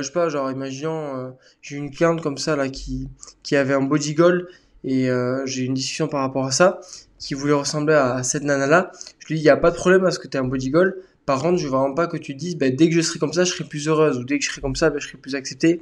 je 0.00 0.02
sais 0.02 0.10
pas, 0.10 0.28
genre 0.28 0.50
imaginons, 0.50 1.36
j'ai 1.60 1.76
une 1.76 1.92
cliente 1.92 2.20
comme 2.20 2.36
ça 2.38 2.56
là 2.56 2.68
qui 2.68 3.08
qui 3.44 3.54
avait 3.54 3.74
un 3.74 3.82
body 3.82 4.14
goal 4.14 4.48
et 4.82 5.08
j'ai 5.44 5.62
une 5.62 5.74
discussion 5.74 6.08
par 6.08 6.22
rapport 6.22 6.46
à 6.46 6.50
ça, 6.50 6.80
qui 7.20 7.34
voulait 7.34 7.52
ressembler 7.52 7.94
à, 7.94 8.24
cette 8.24 8.42
nana 8.42 8.66
là. 8.66 8.90
Je 9.20 9.28
lui 9.28 9.36
dis, 9.36 9.42
il 9.42 9.44
y 9.46 9.50
a 9.50 9.56
pas 9.56 9.70
de 9.70 9.76
problème 9.76 10.02
parce 10.02 10.18
que 10.18 10.26
tu 10.26 10.36
un 10.36 10.44
body 10.44 10.70
goal 10.70 10.96
par 11.26 11.40
contre, 11.40 11.58
je 11.58 11.64
veux 11.64 11.70
vraiment 11.70 11.94
pas 11.94 12.06
que 12.06 12.16
tu 12.16 12.34
dises, 12.34 12.56
bah, 12.56 12.70
dès 12.70 12.88
que 12.88 12.94
je 12.94 13.00
serai 13.00 13.18
comme 13.18 13.32
ça, 13.32 13.44
je 13.44 13.52
serai 13.52 13.64
plus 13.64 13.88
heureuse, 13.88 14.18
ou 14.18 14.24
dès 14.24 14.38
que 14.38 14.44
je 14.44 14.50
serai 14.50 14.60
comme 14.60 14.76
ça, 14.76 14.90
bah, 14.90 14.96
je 14.98 15.06
serai 15.06 15.18
plus 15.18 15.34
acceptée, 15.34 15.78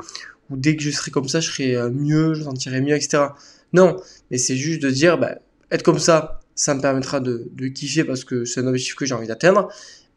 ou 0.50 0.56
dès 0.56 0.76
que 0.76 0.82
je 0.82 0.90
serai 0.90 1.10
comme 1.10 1.28
ça, 1.28 1.40
je 1.40 1.50
serai 1.50 1.76
euh, 1.76 1.90
mieux, 1.90 2.34
je 2.34 2.42
sentirai 2.42 2.80
mieux, 2.80 2.94
etc. 2.94 3.24
Non, 3.72 3.96
mais 4.30 4.38
c'est 4.38 4.56
juste 4.56 4.82
de 4.82 4.90
dire, 4.90 5.18
bah, 5.18 5.36
être 5.70 5.82
comme 5.82 5.98
ça, 5.98 6.40
ça 6.54 6.74
me 6.74 6.80
permettra 6.80 7.20
de, 7.20 7.48
de 7.52 7.68
kiffer 7.68 8.04
parce 8.04 8.24
que 8.24 8.44
c'est 8.44 8.60
un 8.60 8.66
objectif 8.66 8.94
que 8.94 9.06
j'ai 9.06 9.14
envie 9.14 9.28
d'atteindre, 9.28 9.68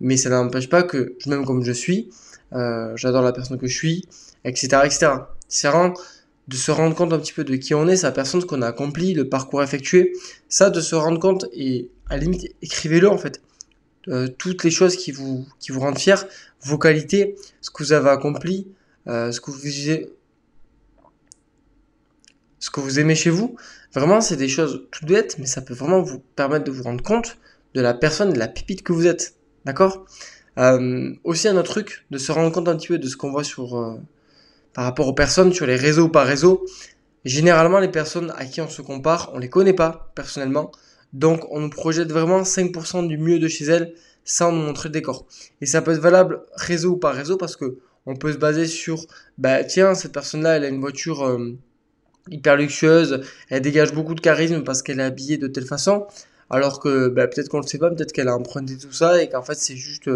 mais 0.02 0.18
ça 0.18 0.30
n'empêche 0.30 0.68
pas 0.68 0.84
que 0.84 1.16
je 1.20 1.30
m'aime 1.30 1.46
comme 1.46 1.64
je 1.64 1.72
suis, 1.72 2.10
euh, 2.54 2.94
j'adore 2.98 3.22
la 3.22 3.32
personne 3.32 3.58
que 3.58 3.68
je 3.68 3.76
suis, 3.76 4.08
etc., 4.44 4.82
etc. 4.84 5.12
C'est 5.48 5.68
vraiment 5.70 5.94
de 6.48 6.56
se 6.56 6.72
rendre 6.72 6.96
compte 6.96 7.14
un 7.14 7.20
petit 7.20 7.34
peu 7.34 7.44
de 7.44 7.56
qui 7.56 7.74
on 7.74 7.88
est, 7.88 7.96
sa 7.96 8.12
personne, 8.12 8.42
ce 8.42 8.46
qu'on 8.46 8.62
a 8.62 8.68
accompli, 8.68 9.14
le 9.14 9.30
parcours 9.30 9.64
effectué. 9.64 10.14
Ça, 10.50 10.70
de 10.70 10.82
se 10.82 10.96
rendre 10.96 11.20
compte 11.20 11.46
et 11.54 11.90
à 12.10 12.18
la 12.18 12.24
limite, 12.24 12.54
écrivez-le 12.62 13.10
en 13.10 13.18
fait. 13.18 13.42
Euh, 14.10 14.28
toutes 14.28 14.64
les 14.64 14.72
choses 14.72 14.96
qui 14.96 15.12
vous, 15.12 15.46
rendent 15.76 15.98
fiers, 15.98 16.16
vos 16.62 16.78
qualités, 16.78 17.36
ce 17.62 17.70
que 17.70 17.84
vous 17.84 17.94
avez 17.94 18.10
accompli, 18.10 18.68
euh, 19.08 19.32
ce 19.32 19.40
que 19.40 19.52
vous 19.52 19.60
ce 22.60 22.70
que 22.70 22.80
vous 22.80 23.00
aimez 23.00 23.16
chez 23.16 23.30
vous. 23.30 23.56
Vraiment, 23.94 24.22
c'est 24.22 24.38
des 24.38 24.48
choses 24.48 24.88
toutes 24.92 25.08
bêtes, 25.08 25.38
mais 25.38 25.46
ça 25.46 25.62
peut 25.62 25.74
vraiment 25.74 26.02
vous 26.02 26.20
permettre 26.20 26.64
de 26.66 26.72
vous 26.72 26.84
rendre 26.84 27.04
compte 27.04 27.38
de 27.74 27.82
la 27.82 27.94
personne, 27.94 28.32
de 28.32 28.40
la 28.40 28.48
pipite 28.48 28.84
que 28.84 28.94
vous 28.94 29.08
êtes. 29.08 29.36
D'accord? 29.66 30.06
Euh, 30.58 31.14
Aussi 31.24 31.48
un 31.48 31.58
autre 31.58 31.72
truc, 31.72 32.06
de 32.12 32.18
se 32.18 32.32
rendre 32.32 32.52
compte 32.52 32.68
un 32.68 32.78
petit 32.78 32.88
peu 32.88 32.98
de 32.98 33.08
ce 33.08 33.18
qu'on 33.18 33.32
voit 33.32 33.44
sur 33.44 34.00
par 34.74 34.86
rapport 34.86 35.08
aux 35.08 35.14
personnes 35.14 35.54
sur 35.54 35.66
les 35.66 35.76
réseaux 35.76 36.06
ou 36.06 36.10
par 36.10 36.26
réseau. 36.26 36.66
Généralement, 37.26 37.80
les 37.80 37.90
personnes 37.90 38.34
à 38.38 38.46
qui 38.46 38.60
on 38.60 38.68
se 38.68 38.82
compare, 38.82 39.32
on 39.34 39.40
les 39.40 39.50
connaît 39.50 39.74
pas 39.74 40.12
personnellement. 40.16 40.72
Donc, 41.14 41.46
on 41.52 41.60
nous 41.60 41.70
projette 41.70 42.12
vraiment 42.12 42.42
5% 42.42 43.08
du 43.08 43.18
mieux 43.18 43.40
de 43.40 43.48
chez 43.48 43.66
elles 43.66 43.94
sans 44.26 44.52
nous 44.52 44.62
montrer 44.62 44.90
le 44.90 44.94
décor. 44.94 45.26
Et 45.62 45.66
ça 45.66 45.82
peut 45.82 45.92
être 45.92 46.00
valable 46.00 46.42
réseau 46.56 46.92
ou 46.92 46.98
par 46.98 47.14
réseau 47.14 47.38
parce 47.38 47.56
que 47.56 47.78
on 48.06 48.16
peut 48.16 48.34
se 48.34 48.38
baser 48.38 48.66
sur, 48.66 49.06
bah 49.38 49.64
tiens, 49.64 49.96
cette 49.96 50.12
personne-là, 50.12 50.58
elle 50.58 50.66
a 50.66 50.68
une 50.68 50.82
voiture 50.82 51.24
euh, 51.24 51.56
hyper 52.30 52.58
luxueuse, 52.58 53.22
elle 53.50 53.62
dégage 53.62 53.94
beaucoup 53.94 54.16
de 54.16 54.22
charisme 54.22 54.64
parce 54.64 54.82
qu'elle 54.82 55.00
est 55.00 55.04
habillée 55.04 55.38
de 55.38 55.48
telle 55.48 55.66
façon, 55.66 56.06
alors 56.50 56.80
que 56.80 57.08
bah, 57.08 57.28
peut-être 57.28 57.50
qu'on 57.50 57.62
le 57.62 57.68
sait 57.68 57.78
pas, 57.78 57.90
peut-être 57.90 58.12
qu'elle 58.12 58.28
a 58.28 58.36
emprunté 58.36 58.78
tout 58.78 58.92
ça 58.92 59.22
et 59.22 59.30
qu'en 59.30 59.42
fait 59.42 59.56
c'est 59.56 59.78
juste 59.78 60.10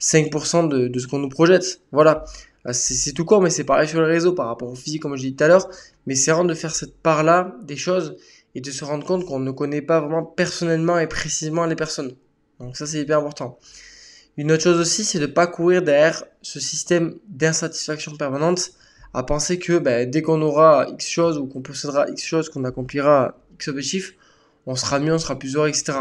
5% 0.00 0.72
euh, 0.72 0.88
de, 0.88 0.98
ce 0.98 1.06
qu'on 1.06 1.18
nous 1.18 1.28
projette. 1.28 1.80
Voilà. 1.92 2.24
Euh, 2.66 2.72
c'est 2.72 3.12
tout 3.12 3.24
court, 3.24 3.42
mais 3.42 3.50
c'est 3.50 3.64
pareil 3.64 3.88
sur 3.88 4.00
le 4.00 4.06
réseau 4.06 4.32
par 4.32 4.46
rapport 4.46 4.70
au 4.70 4.74
physique, 4.74 5.02
comme 5.02 5.16
je 5.16 5.22
dit 5.22 5.34
tout 5.34 5.44
à 5.44 5.48
l'heure. 5.48 5.68
Mais 6.06 6.14
c'est 6.14 6.32
vraiment 6.32 6.48
de 6.48 6.54
faire 6.54 6.74
cette 6.74 6.96
part-là 6.96 7.56
des 7.62 7.76
choses 7.76 8.16
et 8.54 8.60
de 8.60 8.70
se 8.70 8.84
rendre 8.84 9.06
compte 9.06 9.24
qu'on 9.24 9.38
ne 9.38 9.50
connaît 9.50 9.82
pas 9.82 10.00
vraiment 10.00 10.24
personnellement 10.24 10.98
et 10.98 11.06
précisément 11.06 11.66
les 11.66 11.76
personnes. 11.76 12.14
Donc 12.60 12.76
ça, 12.76 12.86
c'est 12.86 13.00
hyper 13.00 13.18
important. 13.18 13.58
Une 14.36 14.52
autre 14.52 14.62
chose 14.62 14.78
aussi, 14.78 15.04
c'est 15.04 15.18
de 15.18 15.26
pas 15.26 15.46
courir 15.46 15.82
derrière 15.82 16.24
ce 16.40 16.60
système 16.60 17.16
d'insatisfaction 17.28 18.16
permanente 18.16 18.72
à 19.14 19.22
penser 19.22 19.58
que 19.58 19.78
ben, 19.78 20.08
dès 20.08 20.22
qu'on 20.22 20.40
aura 20.40 20.86
X 20.88 21.08
choses 21.08 21.38
ou 21.38 21.46
qu'on 21.46 21.60
possédera 21.60 22.08
X 22.08 22.24
choses, 22.24 22.48
qu'on 22.48 22.64
accomplira 22.64 23.36
X 23.54 23.68
objectifs, 23.68 24.14
on 24.66 24.74
sera 24.74 24.98
mieux, 25.00 25.12
on 25.12 25.18
sera 25.18 25.38
plus 25.38 25.56
heureux, 25.56 25.68
etc. 25.68 25.92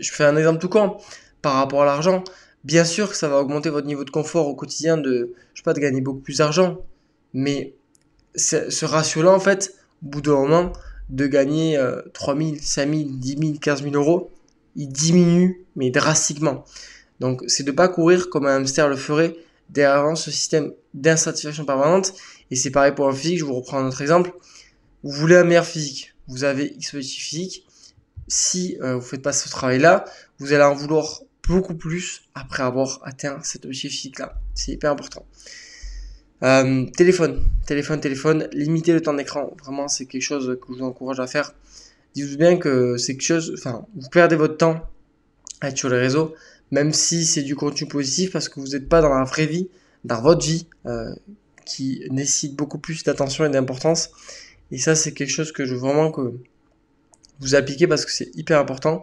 Je 0.00 0.10
fais 0.10 0.24
un 0.24 0.36
exemple 0.36 0.58
tout 0.58 0.68
con 0.68 0.96
par 1.42 1.54
rapport 1.54 1.82
à 1.82 1.84
l'argent. 1.84 2.24
Bien 2.64 2.84
sûr 2.84 3.10
que 3.10 3.16
ça 3.16 3.28
va 3.28 3.38
augmenter 3.38 3.68
votre 3.70 3.86
niveau 3.86 4.04
de 4.04 4.10
confort 4.10 4.48
au 4.48 4.54
quotidien 4.54 4.96
de, 4.96 5.34
je 5.54 5.60
sais 5.60 5.64
pas, 5.64 5.74
de 5.74 5.80
gagner 5.80 6.00
beaucoup 6.00 6.20
plus 6.20 6.38
d'argent. 6.38 6.78
Mais 7.34 7.74
ce 8.34 8.84
ratio-là, 8.84 9.32
en 9.32 9.40
fait, 9.40 9.74
au 10.02 10.08
bout 10.08 10.22
d'un 10.22 10.32
moment, 10.32 10.72
de 11.12 11.26
gagner 11.26 11.76
euh, 11.76 12.02
3 12.14 12.36
000, 12.36 12.56
5 12.60 12.90
000, 12.90 13.02
10 13.12 13.38
000, 13.38 13.52
15 13.60 13.82
000 13.82 13.94
euros, 13.94 14.30
il 14.74 14.88
diminue, 14.88 15.64
mais 15.76 15.90
drastiquement. 15.90 16.64
Donc, 17.20 17.44
c'est 17.46 17.62
de 17.62 17.70
pas 17.70 17.88
courir 17.88 18.30
comme 18.30 18.46
un 18.46 18.56
hamster 18.56 18.88
le 18.88 18.96
ferait 18.96 19.36
derrière 19.68 20.16
ce 20.16 20.30
système 20.30 20.72
d'insatisfaction 20.94 21.64
permanente. 21.64 22.14
Et 22.50 22.56
c'est 22.56 22.70
pareil 22.70 22.92
pour 22.92 23.08
un 23.08 23.12
physique, 23.12 23.38
je 23.38 23.44
vous 23.44 23.54
reprends 23.54 23.78
un 23.78 23.86
autre 23.86 24.00
exemple. 24.00 24.32
Vous 25.02 25.12
voulez 25.12 25.36
un 25.36 25.44
meilleur 25.44 25.66
physique, 25.66 26.14
vous 26.28 26.44
avez 26.44 26.72
X 26.76 26.94
objectif 26.94 27.22
physique. 27.22 27.66
Si 28.28 28.78
euh, 28.80 28.94
vous 28.94 29.02
faites 29.02 29.22
pas 29.22 29.32
ce 29.32 29.48
travail-là, 29.48 30.06
vous 30.38 30.52
allez 30.52 30.64
en 30.64 30.74
vouloir 30.74 31.20
beaucoup 31.46 31.74
plus 31.74 32.22
après 32.34 32.62
avoir 32.62 33.00
atteint 33.04 33.38
cet 33.42 33.66
objectif 33.66 33.92
physique-là. 33.92 34.34
C'est 34.54 34.72
hyper 34.72 34.92
important. 34.92 35.26
Euh, 36.42 36.86
téléphone, 36.96 37.44
téléphone, 37.66 38.00
téléphone, 38.00 38.48
limiter 38.52 38.92
le 38.92 39.00
temps 39.00 39.14
d'écran. 39.14 39.54
Vraiment, 39.62 39.86
c'est 39.88 40.06
quelque 40.06 40.22
chose 40.22 40.58
que 40.60 40.72
je 40.72 40.78
vous 40.78 40.84
encourage 40.84 41.20
à 41.20 41.26
faire. 41.26 41.54
Dites-vous 42.14 42.36
bien 42.36 42.56
que 42.56 42.96
c'est 42.96 43.14
quelque 43.14 43.22
chose, 43.22 43.54
enfin, 43.56 43.86
vous 43.94 44.08
perdez 44.08 44.36
votre 44.36 44.56
temps 44.56 44.80
à 45.60 45.68
être 45.68 45.78
sur 45.78 45.88
les 45.88 45.98
réseaux, 45.98 46.34
même 46.70 46.92
si 46.92 47.24
c'est 47.24 47.42
du 47.42 47.54
contenu 47.54 47.86
positif 47.86 48.32
parce 48.32 48.48
que 48.48 48.60
vous 48.60 48.68
n'êtes 48.68 48.88
pas 48.88 49.00
dans 49.00 49.08
la 49.08 49.24
vraie 49.24 49.46
vie, 49.46 49.68
dans 50.04 50.20
votre 50.20 50.44
vie, 50.44 50.66
euh, 50.86 51.14
qui 51.64 52.04
nécessite 52.10 52.56
beaucoup 52.56 52.78
plus 52.78 53.04
d'attention 53.04 53.44
et 53.44 53.48
d'importance. 53.48 54.10
Et 54.72 54.78
ça, 54.78 54.94
c'est 54.96 55.12
quelque 55.12 55.30
chose 55.30 55.52
que 55.52 55.64
je 55.64 55.74
veux 55.74 55.80
vraiment 55.80 56.10
que 56.10 56.34
vous 57.40 57.54
appliquez 57.54 57.86
parce 57.86 58.04
que 58.04 58.12
c'est 58.12 58.34
hyper 58.34 58.58
important. 58.58 59.00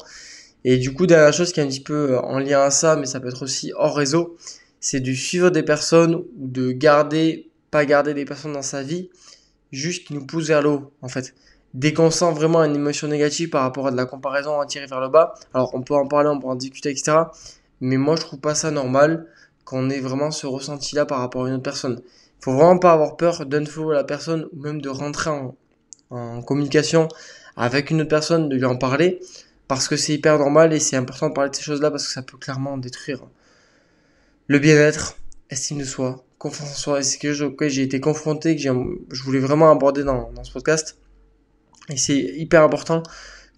Et 0.65 0.77
du 0.77 0.93
coup, 0.93 1.07
dernière 1.07 1.33
chose 1.33 1.53
qui 1.53 1.61
est 1.61 1.63
un 1.63 1.67
petit 1.67 1.79
peu 1.79 2.11
euh, 2.11 2.21
en 2.21 2.39
lien 2.39 2.61
à 2.61 2.69
ça, 2.69 2.97
mais 2.97 3.05
ça 3.05 3.19
peut 3.21 3.29
être 3.29 3.43
aussi 3.43 3.71
hors 3.75 3.95
réseau, 3.95 4.37
c'est 4.79 4.99
de 4.99 5.13
suivre 5.13 5.49
des 5.49 5.63
personnes 5.63 6.15
ou 6.15 6.47
de 6.47 6.71
garder, 6.71 7.49
pas 7.71 7.85
garder 7.85 8.13
des 8.13 8.25
personnes 8.25 8.53
dans 8.53 8.61
sa 8.61 8.83
vie, 8.83 9.09
juste 9.71 10.07
qui 10.07 10.13
nous 10.13 10.25
poussent 10.25 10.47
vers 10.47 10.61
le 10.61 10.69
haut, 10.69 10.93
en 11.01 11.09
fait. 11.09 11.33
Dès 11.73 11.93
qu'on 11.93 12.09
sent 12.09 12.31
vraiment 12.31 12.63
une 12.63 12.75
émotion 12.75 13.07
négative 13.07 13.49
par 13.49 13.61
rapport 13.61 13.87
à 13.87 13.91
de 13.91 13.97
la 13.97 14.05
comparaison 14.05 14.59
à 14.59 14.65
tirer 14.65 14.87
vers 14.87 15.01
le 15.01 15.09
bas, 15.09 15.35
alors 15.53 15.73
on 15.75 15.81
peut 15.81 15.93
en 15.93 16.07
parler, 16.07 16.29
on 16.29 16.39
peut 16.39 16.47
en 16.47 16.55
discuter, 16.55 16.89
etc. 16.89 17.17
Mais 17.81 17.97
moi, 17.97 18.15
je 18.15 18.21
trouve 18.21 18.39
pas 18.39 18.55
ça 18.55 18.71
normal 18.71 19.27
qu'on 19.65 19.89
ait 19.89 19.99
vraiment 19.99 20.31
ce 20.31 20.47
ressenti-là 20.47 21.05
par 21.05 21.19
rapport 21.19 21.45
à 21.45 21.49
une 21.49 21.55
autre 21.55 21.63
personne. 21.63 22.01
Il 22.39 22.43
faut 22.43 22.53
vraiment 22.53 22.79
pas 22.79 22.93
avoir 22.93 23.17
peur 23.17 23.45
d'info 23.45 23.91
la 23.91 24.03
personne 24.03 24.47
ou 24.53 24.61
même 24.61 24.81
de 24.81 24.89
rentrer 24.89 25.29
en, 25.29 25.55
en 26.09 26.41
communication 26.41 27.07
avec 27.55 27.91
une 27.91 28.01
autre 28.01 28.09
personne, 28.09 28.49
de 28.49 28.55
lui 28.55 28.65
en 28.65 28.77
parler 28.77 29.19
parce 29.67 29.87
que 29.87 29.95
c'est 29.95 30.13
hyper 30.13 30.39
normal 30.39 30.73
et 30.73 30.79
c'est 30.79 30.95
important 30.95 31.29
de 31.29 31.33
parler 31.33 31.51
de 31.51 31.55
ces 31.55 31.61
choses-là 31.61 31.91
parce 31.91 32.07
que 32.07 32.11
ça 32.11 32.23
peut 32.23 32.37
clairement 32.37 32.77
détruire 32.77 33.21
le 34.49 34.57
bien-être, 34.57 35.15
estime 35.51 35.77
de 35.77 35.83
soi, 35.83 36.25
confiance 36.39 36.71
en 36.71 36.75
soi. 36.75 37.03
C'est 37.03 37.19
quelque 37.19 37.35
chose 37.35 37.51
auquel 37.53 37.69
j'ai 37.69 37.83
été 37.83 37.99
confronté, 37.99 38.55
que 38.55 38.61
je 38.61 39.23
voulais 39.23 39.39
vraiment 39.39 39.71
aborder 39.71 40.03
dans, 40.03 40.31
dans 40.31 40.43
ce 40.43 40.51
podcast. 40.51 40.97
Et 41.89 41.97
c'est 41.97 42.17
hyper 42.17 42.63
important 42.63 43.03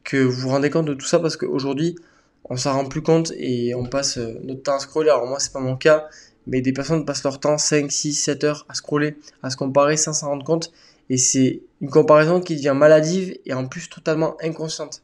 que 0.04 0.18
vous 0.18 0.42
vous 0.42 0.50
rendez 0.50 0.70
compte 0.70 0.86
de 0.86 0.94
tout 0.94 1.06
ça 1.06 1.20
parce 1.20 1.38
qu'aujourd'hui, 1.38 1.96
on 2.44 2.58
s'en 2.58 2.74
rend 2.74 2.86
plus 2.86 3.02
compte 3.02 3.32
et 3.38 3.74
on 3.74 3.86
passe 3.86 4.18
euh, 4.18 4.38
notre 4.44 4.64
temps 4.64 4.76
à 4.76 4.80
scroller. 4.80 5.10
Alors 5.10 5.28
moi, 5.28 5.40
c'est 5.40 5.54
pas 5.54 5.62
mon 5.62 5.78
cas, 5.78 6.10
mais 6.46 6.60
des 6.60 6.74
personnes 6.74 7.06
passent 7.06 7.24
leur 7.24 7.40
temps 7.40 7.58
5, 7.58 7.90
6, 7.90 8.14
7 8.14 8.44
heures 8.44 8.66
à 8.68 8.74
scroller, 8.74 9.16
à 9.44 9.50
se 9.50 9.56
comparer 9.56 9.96
sans 9.96 10.12
s'en 10.12 10.28
rendre 10.28 10.46
compte. 10.46 10.74
Et 11.10 11.18
c'est 11.18 11.62
une 11.80 11.90
comparaison 11.90 12.42
qui 12.42 12.58
devient 12.58 12.76
maladive 12.76 13.38
et 13.46 13.54
en 13.54 13.66
plus 13.66 13.90
totalement 13.90 14.36
inconsciente 14.44 15.04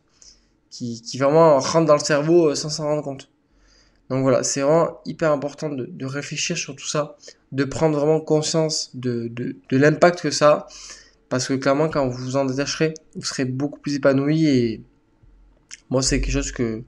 qui, 0.70 1.02
qui 1.02 1.18
vraiment 1.18 1.60
rentre 1.60 1.86
dans 1.86 1.94
le 1.96 2.04
cerveau 2.04 2.50
euh, 2.50 2.56
sans 2.56 2.70
s'en 2.70 2.84
rendre 2.84 3.04
compte. 3.04 3.30
Donc 4.10 4.22
voilà, 4.22 4.44
c'est 4.44 4.62
vraiment 4.62 5.02
hyper 5.06 5.32
important 5.32 5.70
de, 5.70 5.86
de, 5.86 6.06
réfléchir 6.06 6.58
sur 6.58 6.76
tout 6.76 6.88
ça, 6.88 7.18
de 7.52 7.64
prendre 7.66 7.98
vraiment 7.98 8.22
conscience 8.22 8.92
de, 8.94 9.28
de, 9.28 9.78
l'impact 9.78 10.22
que 10.22 10.32
ça 10.32 10.50
a, 10.50 10.68
parce 11.30 11.48
que 11.48 11.54
clairement 11.54 11.90
quand 11.90 12.08
vous 12.08 12.24
vous 12.24 12.36
en 12.38 12.46
détacherez, 12.46 12.94
vous 13.16 13.26
serez 13.26 13.46
beaucoup 13.46 13.80
plus 13.80 13.96
épanoui 13.96 14.48
et 14.48 14.82
moi 15.90 16.02
c'est 16.02 16.22
quelque 16.22 16.32
chose 16.34 16.52
que 16.52 16.84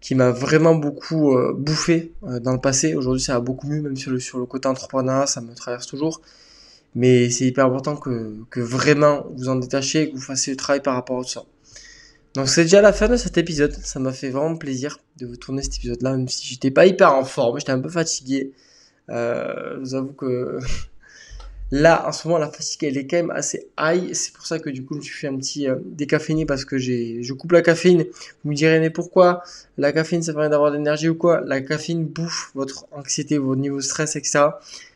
qui 0.00 0.16
m'a 0.16 0.32
vraiment 0.32 0.74
beaucoup 0.74 1.36
euh, 1.36 1.54
bouffé 1.56 2.12
euh, 2.24 2.40
dans 2.40 2.52
le 2.52 2.60
passé. 2.60 2.96
Aujourd'hui 2.96 3.22
ça 3.22 3.34
va 3.34 3.40
beaucoup 3.40 3.68
mieux, 3.68 3.80
même 3.80 3.96
sur 3.96 4.10
le, 4.10 4.18
sur 4.18 4.38
le 4.38 4.46
côté 4.46 4.66
entrepreneuriat, 4.66 5.26
ça 5.26 5.40
me 5.40 5.54
traverse 5.54 5.86
toujours. 5.86 6.20
Mais 6.96 7.30
c'est 7.30 7.46
hyper 7.46 7.66
important 7.66 7.96
que, 7.96 8.36
que 8.50 8.60
vraiment 8.60 9.26
vous 9.36 9.48
en 9.48 9.54
détachiez 9.54 10.02
et 10.02 10.10
que 10.10 10.16
vous 10.16 10.20
fassiez 10.20 10.52
le 10.52 10.56
travail 10.56 10.82
par 10.82 10.94
rapport 10.94 11.20
à 11.20 11.22
tout 11.22 11.28
ça. 11.28 11.44
Donc 12.34 12.48
c'est 12.48 12.62
déjà 12.62 12.80
la 12.80 12.92
fin 12.92 13.08
de 13.08 13.16
cet 13.16 13.36
épisode. 13.36 13.72
Ça 13.72 14.00
m'a 14.00 14.12
fait 14.12 14.30
vraiment 14.30 14.56
plaisir 14.56 14.98
de 15.18 15.26
vous 15.26 15.36
tourner 15.36 15.62
cet 15.62 15.76
épisode-là, 15.76 16.16
même 16.16 16.28
si 16.28 16.46
j'étais 16.46 16.70
pas 16.70 16.86
hyper 16.86 17.14
en 17.14 17.24
forme, 17.24 17.58
j'étais 17.58 17.72
un 17.72 17.80
peu 17.80 17.90
fatigué. 17.90 18.52
Euh, 19.10 19.74
je 19.74 19.80
vous 19.80 19.94
avoue 19.94 20.12
que 20.12 20.58
là, 21.70 22.08
en 22.08 22.12
ce 22.12 22.26
moment, 22.26 22.38
la 22.38 22.50
fatigue 22.50 22.84
elle 22.84 22.96
est 22.96 23.06
quand 23.06 23.16
même 23.16 23.30
assez 23.30 23.68
high. 23.78 24.14
C'est 24.14 24.32
pour 24.32 24.46
ça 24.46 24.58
que 24.58 24.70
du 24.70 24.84
coup, 24.84 24.94
je 24.94 24.98
me 24.98 25.04
suis 25.04 25.18
fait 25.18 25.28
un 25.28 25.36
petit 25.36 25.68
euh, 25.68 26.46
parce 26.46 26.64
que 26.64 26.78
je 26.78 27.32
coupe 27.34 27.52
la 27.52 27.62
caféine. 27.62 28.04
Vous 28.44 28.50
me 28.50 28.54
direz 28.54 28.80
mais 28.80 28.90
pourquoi? 28.90 29.42
La 29.76 29.92
caféine, 29.92 30.22
ça 30.22 30.32
permet 30.32 30.48
d'avoir 30.48 30.70
de 30.70 30.78
l'énergie 30.78 31.10
ou 31.10 31.14
quoi? 31.14 31.42
La 31.44 31.60
caféine 31.60 32.06
bouffe 32.06 32.50
votre 32.54 32.86
anxiété, 32.92 33.36
votre 33.36 33.60
niveau 33.60 33.76
de 33.76 33.82
stress, 33.82 34.16
etc. 34.16 34.44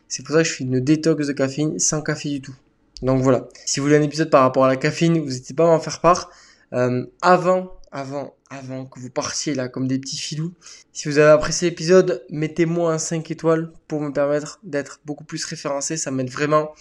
C'est 0.07 0.25
pour 0.25 0.33
ça 0.33 0.41
que 0.41 0.49
je 0.49 0.53
fais 0.53 0.63
une 0.63 0.79
détox 0.79 1.27
de 1.27 1.33
caféine 1.33 1.77
sans 1.77 2.01
café 2.01 2.29
du 2.29 2.41
tout. 2.41 2.55
Donc 3.03 3.21
voilà. 3.21 3.47
Si 3.65 3.79
vous 3.79 3.85
voulez 3.85 3.97
un 3.97 4.01
épisode 4.01 4.31
par 4.31 4.41
rapport 4.41 4.65
à 4.65 4.67
la 4.67 4.77
caféine, 4.77 5.19
vous 5.19 5.25
n'hésitez 5.25 5.53
pas 5.53 5.65
à 5.65 5.67
m'en 5.67 5.79
faire 5.79 5.99
part. 5.99 6.31
Euh, 6.73 7.05
avant, 7.21 7.71
avant, 7.91 8.35
avant 8.49 8.85
que 8.85 8.99
vous 8.99 9.09
partiez 9.09 9.55
là 9.55 9.69
comme 9.69 9.87
des 9.87 9.99
petits 9.99 10.17
filous, 10.17 10.53
si 10.91 11.07
vous 11.07 11.17
avez 11.17 11.31
apprécié 11.31 11.69
l'épisode, 11.69 12.25
mettez-moi 12.29 12.93
un 12.93 12.97
5 12.97 13.29
étoiles 13.31 13.71
pour 13.87 14.01
me 14.01 14.11
permettre 14.11 14.59
d'être 14.63 14.99
beaucoup 15.05 15.23
plus 15.23 15.43
référencé, 15.45 15.97
ça 15.97 16.11
m'aide 16.11 16.29
vraiment. 16.29 16.71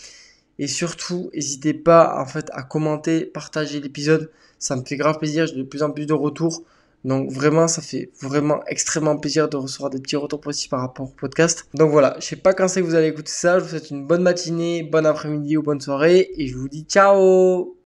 Et 0.58 0.66
surtout, 0.66 1.30
n'hésitez 1.34 1.74
pas 1.74 2.20
en 2.20 2.26
fait 2.26 2.48
à 2.52 2.62
commenter, 2.62 3.26
partager 3.26 3.80
l'épisode, 3.80 4.30
ça 4.58 4.74
me 4.76 4.84
fait 4.84 4.96
grave 4.96 5.18
plaisir, 5.18 5.46
j'ai 5.46 5.56
de 5.56 5.62
plus 5.62 5.82
en 5.82 5.90
plus 5.90 6.06
de 6.06 6.14
retours. 6.14 6.62
Donc 7.04 7.30
vraiment, 7.30 7.68
ça 7.68 7.82
fait 7.82 8.10
vraiment 8.20 8.64
extrêmement 8.66 9.16
plaisir 9.16 9.48
de 9.48 9.56
recevoir 9.56 9.90
des 9.90 10.00
petits 10.00 10.16
retours 10.16 10.40
positifs 10.40 10.70
par 10.70 10.80
rapport 10.80 11.06
au 11.06 11.12
podcast. 11.12 11.68
Donc 11.74 11.90
voilà, 11.92 12.16
je 12.18 12.26
sais 12.26 12.36
pas 12.36 12.52
quand 12.52 12.66
c'est 12.66 12.80
que 12.80 12.86
vous 12.86 12.96
allez 12.96 13.08
écouter 13.08 13.30
ça, 13.30 13.58
je 13.58 13.64
vous 13.64 13.70
souhaite 13.70 13.90
une 13.90 14.06
bonne 14.06 14.22
matinée, 14.22 14.82
bonne 14.82 15.06
après-midi 15.06 15.56
ou 15.56 15.62
bonne 15.62 15.80
soirée 15.80 16.30
et 16.36 16.48
je 16.48 16.56
vous 16.56 16.68
dis 16.68 16.82
ciao 16.82 17.74